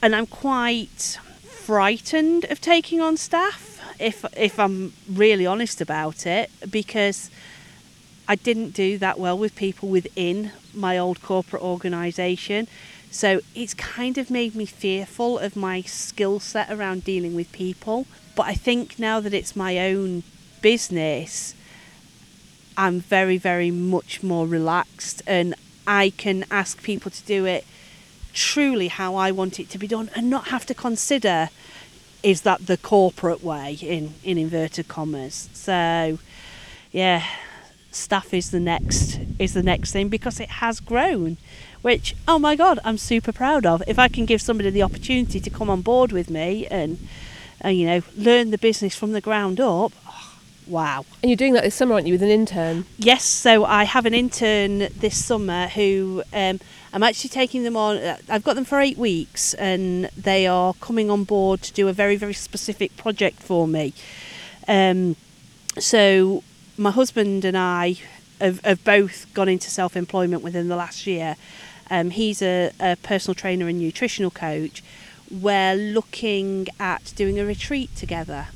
[0.01, 3.81] and I'm quite frightened of taking on staff.
[3.99, 7.31] if if I'm really honest about it, because
[8.27, 12.67] I didn't do that well with people within my old corporate organisation.
[13.13, 18.07] So it's kind of made me fearful of my skill set around dealing with people.
[18.35, 20.23] But I think now that it's my own
[20.63, 21.53] business,
[22.75, 25.53] I'm very, very much more relaxed and
[25.85, 27.65] I can ask people to do it
[28.33, 31.49] truly how I want it to be done and not have to consider
[32.23, 35.49] is that the corporate way in, in inverted commas.
[35.53, 36.17] So
[36.91, 37.23] yeah,
[37.91, 41.37] staff is the next is the next thing because it has grown
[41.83, 45.39] which oh my god i'm super proud of if i can give somebody the opportunity
[45.39, 46.97] to come on board with me and,
[47.61, 50.31] and you know learn the business from the ground up oh,
[50.65, 52.85] wow And you're doing that this summer, aren't you, with an intern?
[52.97, 56.59] yes so i have an intern this summer who um,
[56.93, 60.73] i'm actually taking them on uh, i've got them for eight weeks and they are
[60.75, 63.93] coming on board to do a very very specific project for me
[64.67, 65.15] um,
[65.77, 66.43] so
[66.77, 67.95] my husband and I
[68.39, 71.35] have, have both gone into self employment within the last year.
[71.93, 74.83] Um, he's a, a personal trainer and nutritional coach.
[75.29, 78.47] We're looking at doing a retreat together.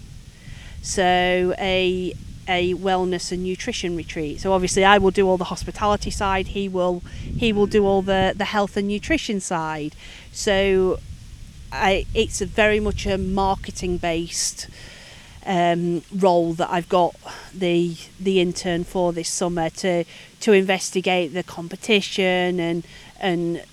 [0.82, 2.16] So a
[2.48, 4.40] a wellness and nutrition retreat.
[4.40, 7.04] So obviously I will do all the hospitality side, he will
[7.44, 9.94] he will do all the, the health and nutrition side.
[10.32, 11.00] So
[11.72, 14.68] I it's a very much a marketing based
[15.46, 17.16] um, role that I've got
[17.54, 20.06] the the intern for this summer to
[20.42, 22.84] to investigate the competition and
[23.20, 23.64] and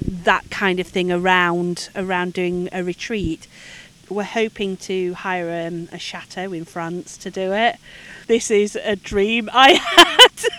[0.00, 3.46] that kind of thing around around doing a retreat.
[4.08, 7.76] We're hoping to hire um, a chateau in France to do it.
[8.26, 10.50] This is a dream I had.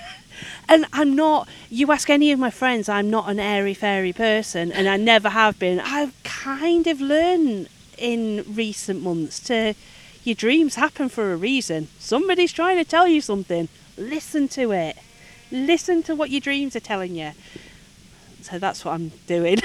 [0.68, 4.72] And I'm not, you ask any of my friends, I'm not an airy fairy person,
[4.72, 5.80] and I never have been.
[5.80, 9.76] I've kind of learned in recent months to
[10.24, 11.88] your dreams happen for a reason.
[12.00, 13.70] Somebody's trying to tell you something.
[13.96, 14.98] Listen to it.
[15.52, 17.32] Listen to what your dreams are telling you.
[18.46, 19.58] So that's what I'm doing.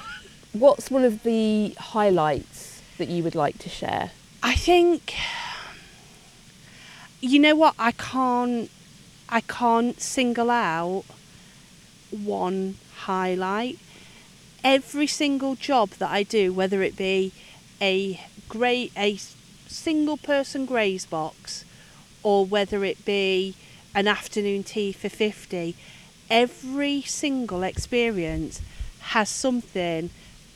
[0.54, 4.12] What's one of the highlights that you would like to share?
[4.42, 5.14] I think
[7.20, 8.70] you know what I can't
[9.28, 11.04] I can't single out
[12.10, 13.78] one highlight.
[14.64, 17.32] Every single job that I do, whether it be
[17.82, 18.18] a
[18.48, 19.18] great a
[19.66, 21.66] single person graze box
[22.22, 23.56] or whether it be
[23.94, 25.76] an afternoon tea for 50
[26.32, 28.60] every single experience
[29.00, 30.10] has something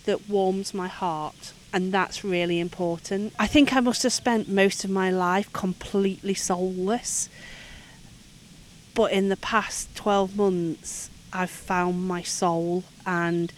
[0.04, 4.84] that warms my heart and that's really important i think i must have spent most
[4.84, 7.28] of my life completely soulless
[8.94, 13.52] but in the past 12 months i've found my soul and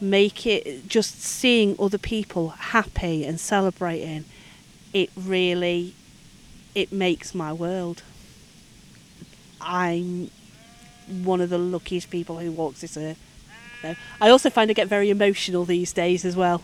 [0.00, 4.24] make it just seeing other people happy and celebrating
[4.92, 5.94] it really
[6.74, 8.02] it makes my world.
[9.60, 10.30] I'm
[11.10, 13.18] one of the luckiest people who walks this earth.
[13.82, 16.62] So, I also find I get very emotional these days as well.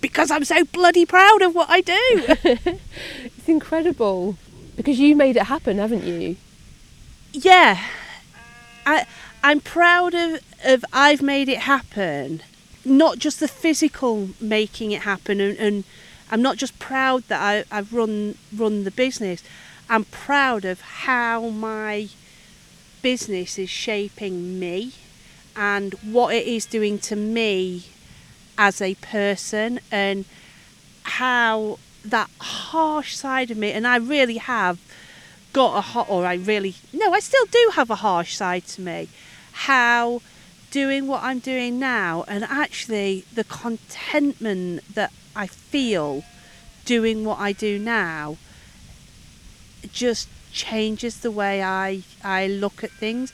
[0.00, 2.78] Because I'm so bloody proud of what I do.
[3.24, 4.36] It's incredible
[4.76, 6.36] because you made it happen, haven't you?
[7.32, 7.84] yeah.
[8.86, 9.06] I
[9.42, 12.42] I'm proud of, of I've made it happen.
[12.84, 15.84] Not just the physical making it happen and, and
[16.30, 19.42] I'm not just proud that I, I've run run the business.
[19.90, 22.08] I'm proud of how my
[23.02, 24.92] business is shaping me
[25.54, 27.84] and what it is doing to me
[28.56, 30.24] as a person and
[31.02, 34.78] how that harsh side of me and I really have
[35.52, 38.80] got a hot or I really no I still do have a harsh side to
[38.80, 39.08] me.
[39.52, 40.22] How
[40.70, 46.24] doing what I'm doing now and actually the contentment that I feel
[46.84, 48.38] doing what I do now
[49.92, 53.32] just changes the way I I look at things.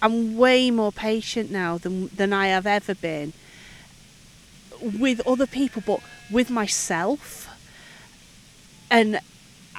[0.00, 3.32] I'm way more patient now than than I have ever been
[4.80, 6.00] with other people but
[6.30, 7.48] with myself.
[8.90, 9.20] And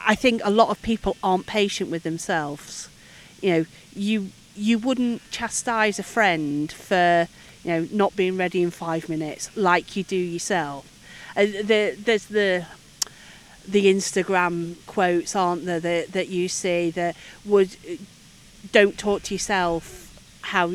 [0.05, 2.89] I think a lot of people aren't patient with themselves.
[3.41, 7.27] You know, you you wouldn't chastise a friend for
[7.63, 10.85] you know not being ready in five minutes like you do yourself.
[11.35, 12.65] Uh, the, there's the
[13.67, 17.75] the Instagram quotes, aren't there, that, that you see that would
[18.71, 20.73] don't talk to yourself how,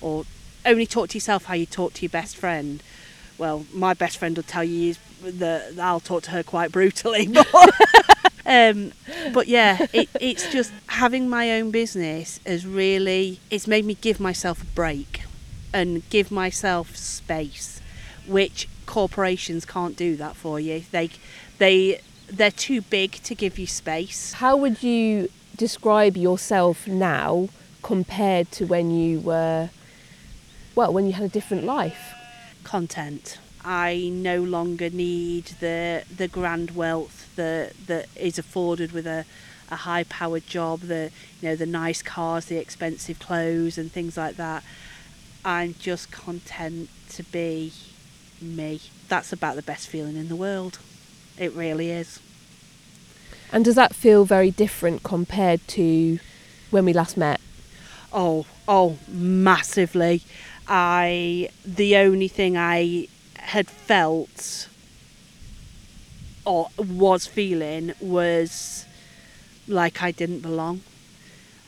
[0.00, 0.24] or
[0.66, 2.82] only talk to yourself how you talk to your best friend.
[3.38, 7.28] Well, my best friend will tell you that I'll talk to her quite brutally.
[8.46, 8.92] But, um,
[9.32, 14.20] but yeah, it, it's just having my own business has really it's made me give
[14.20, 15.22] myself a break
[15.72, 17.80] and give myself space,
[18.26, 20.84] which corporations can't do that for you.
[20.90, 21.08] They
[21.56, 22.00] they
[22.34, 24.34] they're too big to give you space.
[24.34, 27.48] How would you describe yourself now
[27.82, 29.70] compared to when you were,
[30.74, 32.12] well, when you had a different life?
[32.64, 33.38] Content.
[33.64, 39.24] I no longer need the the grand wealth that that is afforded with a,
[39.70, 41.10] a high powered job, the
[41.40, 44.62] you know the nice cars, the expensive clothes and things like that.
[45.44, 47.72] I'm just content to be
[48.40, 48.80] me.
[49.08, 50.78] That's about the best feeling in the world.
[51.38, 52.20] It really is.
[53.52, 56.18] And does that feel very different compared to
[56.70, 57.40] when we last met?
[58.12, 60.22] Oh, oh, massively.
[60.66, 64.68] I the only thing I had felt
[66.44, 68.86] or was feeling was
[69.68, 70.82] like I didn't belong.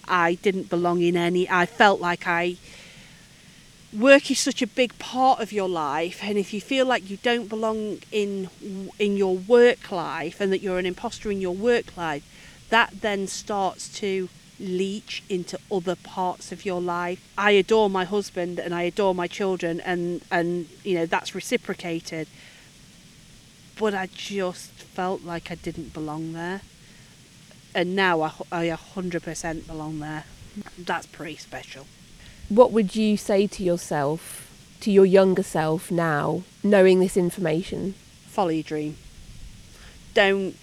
[0.08, 2.56] I didn't belong in any I felt like I
[3.92, 7.16] work is such a big part of your life and if you feel like you
[7.18, 8.50] don't belong in
[8.98, 12.24] in your work life and that you're an imposter in your work life
[12.68, 14.28] that then starts to
[14.58, 17.20] leach into other parts of your life.
[17.36, 22.26] I adore my husband and i adore my children and and you know that's reciprocated.
[23.78, 26.62] But i just felt like i didn't belong there.
[27.74, 30.24] And now i, I 100% belong there.
[30.78, 31.86] That's pretty special
[32.48, 37.94] what would you say to yourself, to your younger self now, knowing this information?
[38.26, 38.96] Follow your dream.
[40.14, 40.56] Don't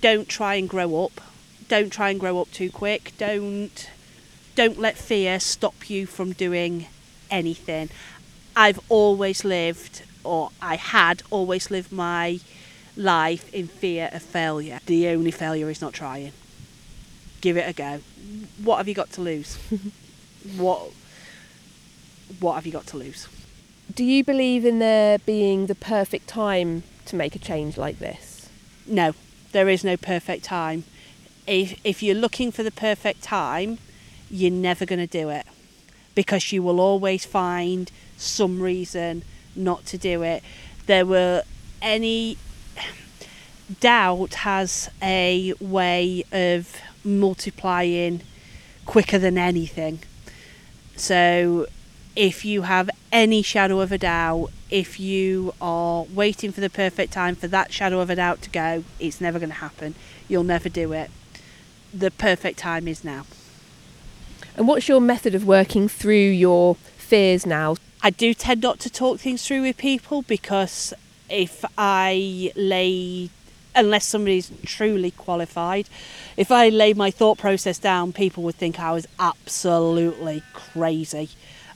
[0.00, 1.20] don't try and grow up.
[1.68, 3.12] Don't try and grow up too quick.
[3.18, 3.90] Don't
[4.54, 6.86] don't let fear stop you from doing
[7.30, 7.88] anything.
[8.54, 12.40] I've always lived or I had always lived my
[12.96, 14.80] life in fear of failure.
[14.86, 16.32] The only failure is not trying.
[17.40, 18.00] Give it a go.
[18.62, 19.56] What have you got to lose?
[20.56, 20.90] what
[22.40, 23.28] what have you got to lose?
[23.94, 28.48] Do you believe in there being the perfect time to make a change like this?
[28.86, 29.14] No,
[29.52, 30.84] there is no perfect time.
[31.46, 33.78] If if you're looking for the perfect time,
[34.30, 35.46] you're never going to do it
[36.14, 39.22] because you will always find some reason
[39.54, 40.42] not to do it.
[40.86, 41.44] There were
[41.80, 42.36] any
[43.80, 48.22] doubt has a way of multiplying
[48.84, 50.00] quicker than anything.
[50.98, 51.66] So
[52.16, 57.12] if you have any shadow of a doubt, if you are waiting for the perfect
[57.12, 59.94] time for that shadow of a doubt to go, it's never going to happen.
[60.26, 61.10] You'll never do it.
[61.94, 63.24] The perfect time is now.
[64.56, 67.76] And what's your method of working through your fears now?
[68.02, 70.92] I do tend not to talk things through with people because
[71.30, 73.30] if I lay
[73.78, 75.88] unless somebody's truly qualified.
[76.36, 81.30] If I laid my thought process down, people would think I was absolutely crazy.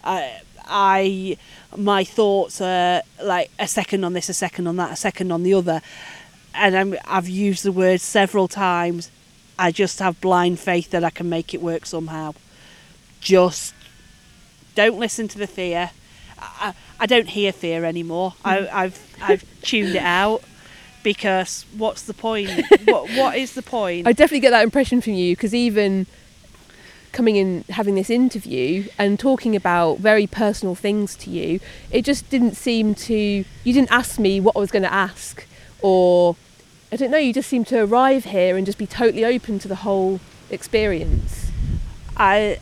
[0.05, 1.37] I, I
[1.77, 5.43] my thoughts are like a second on this, a second on that, a second on
[5.43, 5.81] the other,
[6.55, 9.11] and I'm, I've used the word several times.
[9.59, 12.35] I just have blind faith that I can make it work somehow.
[13.21, 13.75] Just
[14.75, 15.91] don't listen to the fear.
[16.39, 18.35] I, I don't hear fear anymore.
[18.45, 18.67] I, hmm.
[18.73, 20.43] I've I've tuned it out
[21.03, 22.51] because what's the point?
[22.85, 24.07] what what is the point?
[24.07, 26.07] I definitely get that impression from you because even
[27.13, 32.29] coming in having this interview and talking about very personal things to you it just
[32.31, 35.47] didn't seem to you didn't ask me what I was going to ask
[35.83, 36.37] or
[36.91, 39.69] I don't know you just seemed to arrive here and just be totally open to
[39.69, 41.51] the whole experience
[42.17, 42.59] I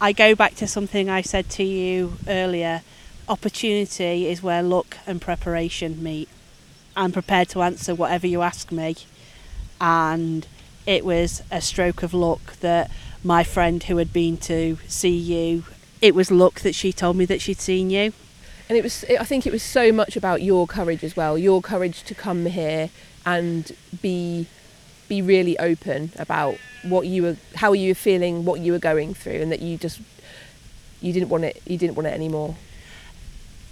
[0.00, 2.82] I go back to something I said to you earlier
[3.28, 6.28] opportunity is where luck and preparation meet
[6.98, 8.96] I'm prepared to answer whatever you ask me.
[9.80, 10.46] And
[10.84, 12.90] it was a stroke of luck that
[13.22, 15.62] my friend who had been to see you,
[16.02, 18.12] it was luck that she told me that she'd seen you.
[18.68, 21.62] And it was, I think it was so much about your courage as well, your
[21.62, 22.90] courage to come here
[23.24, 23.70] and
[24.02, 24.46] be
[25.08, 29.14] be really open about what you were how you were feeling what you were going
[29.14, 30.02] through and that you just
[31.00, 32.56] you didn't want it you didn't want it anymore.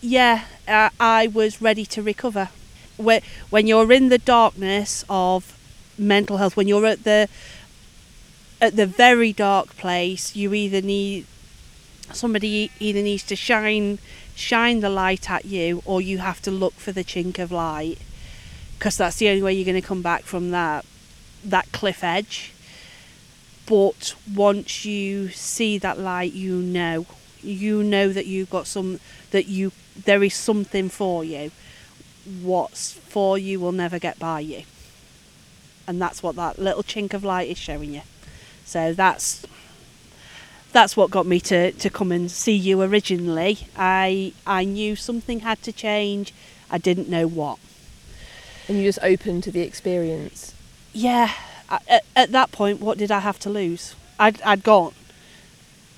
[0.01, 2.49] Yeah uh, i was ready to recover
[2.97, 5.57] when when you're in the darkness of
[5.99, 7.29] mental health when you're at the
[8.61, 11.27] at the very dark place, you either need
[12.13, 13.99] somebody either needs to shine
[14.35, 17.99] shine the light at you, or you have to look for the chink of light,
[18.79, 20.85] because that's the only way you're going to come back from that
[21.45, 22.53] that cliff edge.
[23.67, 27.07] But once you see that light, you know,
[27.43, 29.01] you know that you've got some
[29.33, 29.73] that you
[30.05, 31.51] there is something for you.
[32.43, 34.63] What's for you will never get by you.
[35.87, 38.03] And that's what that little chink of light is showing you.
[38.65, 39.47] So that's
[40.73, 43.69] that's what got me to, to come and see you originally.
[43.77, 46.35] I I knew something had to change.
[46.71, 47.59] I didn't know what.
[48.69, 50.53] And you just open to the experience.
[50.93, 51.33] Yeah,
[51.69, 53.95] at, at that point, what did I have to lose?
[54.19, 54.95] I'd, I'd got,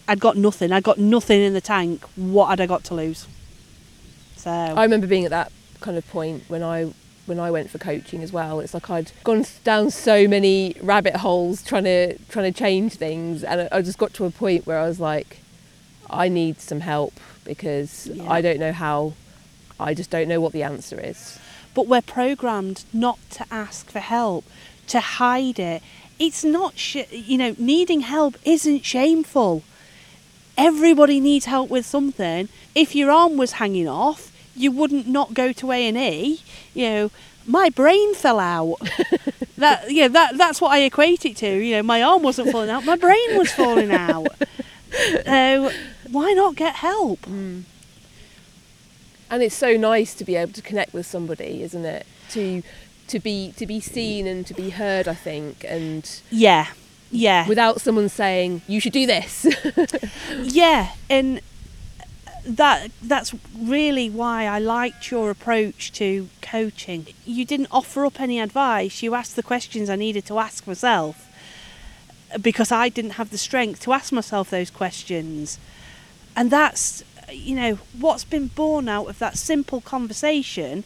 [0.06, 0.72] I'd got nothing.
[0.72, 2.04] I'd got nothing in the tank.
[2.16, 3.26] What had I got to lose?
[4.36, 6.92] So I remember being at that kind of point when I
[7.26, 8.60] when I went for coaching as well.
[8.60, 13.44] It's like I'd gone down so many rabbit holes trying to trying to change things,
[13.44, 15.38] and I- just got to a point where I was like,
[16.08, 17.14] I need some help
[17.44, 18.30] because Yeah.
[18.30, 19.12] I don't know how.
[19.80, 21.38] I just don't know what the answer is.
[21.74, 24.44] but we're programmed not to ask for help,
[24.88, 25.80] to hide it.
[26.18, 29.62] It's not, sh- you know, needing help isn't shameful.
[30.56, 32.48] Everybody needs help with something.
[32.74, 34.27] If your arm was hanging off,
[34.58, 36.40] you wouldn't not go to A and E.
[36.74, 37.10] You know,
[37.46, 38.76] my brain fell out.
[39.56, 41.48] that yeah, that that's what I equate it to.
[41.48, 44.28] You know, my arm wasn't falling out, my brain was falling out.
[45.26, 45.70] So
[46.10, 47.22] why not get help?
[47.26, 47.60] Hmm.
[49.30, 52.06] and it's so nice to be able to connect with somebody, isn't it?
[52.30, 52.62] To
[53.08, 56.68] to be to be seen and to be heard, I think, and Yeah,
[57.10, 57.46] yeah.
[57.46, 59.46] without someone saying you should do this.
[60.42, 61.40] Yeah, and
[62.48, 67.08] that that's really why I liked your approach to coaching.
[67.26, 69.02] You didn't offer up any advice.
[69.02, 71.26] You asked the questions I needed to ask myself
[72.40, 75.58] because I didn't have the strength to ask myself those questions.
[76.34, 80.84] And that's you know what's been born out of that simple conversation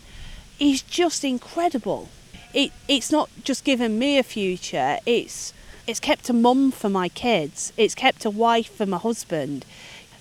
[0.59, 2.09] is just incredible.
[2.53, 4.99] It it's not just given me a future.
[5.07, 5.53] It's
[5.87, 7.73] it's kept a mum for my kids.
[7.77, 9.65] It's kept a wife for my husband,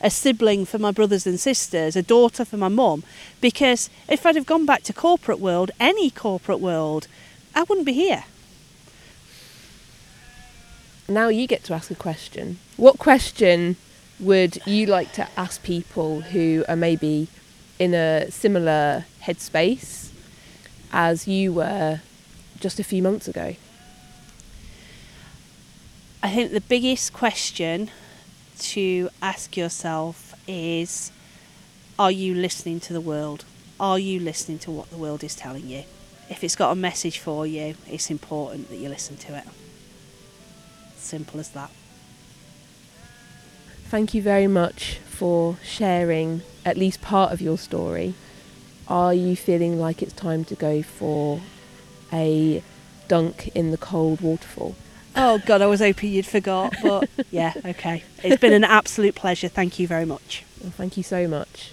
[0.02, 3.04] a sibling for my brothers and sisters, a daughter for my mum.
[3.40, 7.08] Because if I'd have gone back to corporate world, any corporate world,
[7.56, 8.26] I wouldn't be here.
[11.08, 12.58] now you get to ask a question.
[12.78, 13.76] What question
[14.20, 17.28] would you like to ask people who are maybe
[17.80, 20.10] in a similar headspace
[20.94, 22.00] as you were
[22.60, 23.56] just a few months ago?
[26.24, 27.90] I think the biggest question
[28.62, 31.12] to ask yourself is
[32.00, 33.46] Are you listening to the world?
[33.80, 35.84] Are you listening to what the world is telling you?
[36.30, 39.44] If it's got a message for you, it's important that you listen to it.
[40.96, 41.72] Simple as that.
[43.90, 48.14] Thank you very much for sharing at least part of your story.
[48.88, 51.42] Are you feeling like it's time to go for
[52.14, 52.64] a
[53.08, 54.76] dunk in the cold waterfall?
[55.16, 58.04] Oh, God, I was hoping you'd forgot, but yeah, okay.
[58.24, 59.48] It's been an absolute pleasure.
[59.48, 60.44] Thank you very much.
[60.62, 61.72] Well, thank you so much.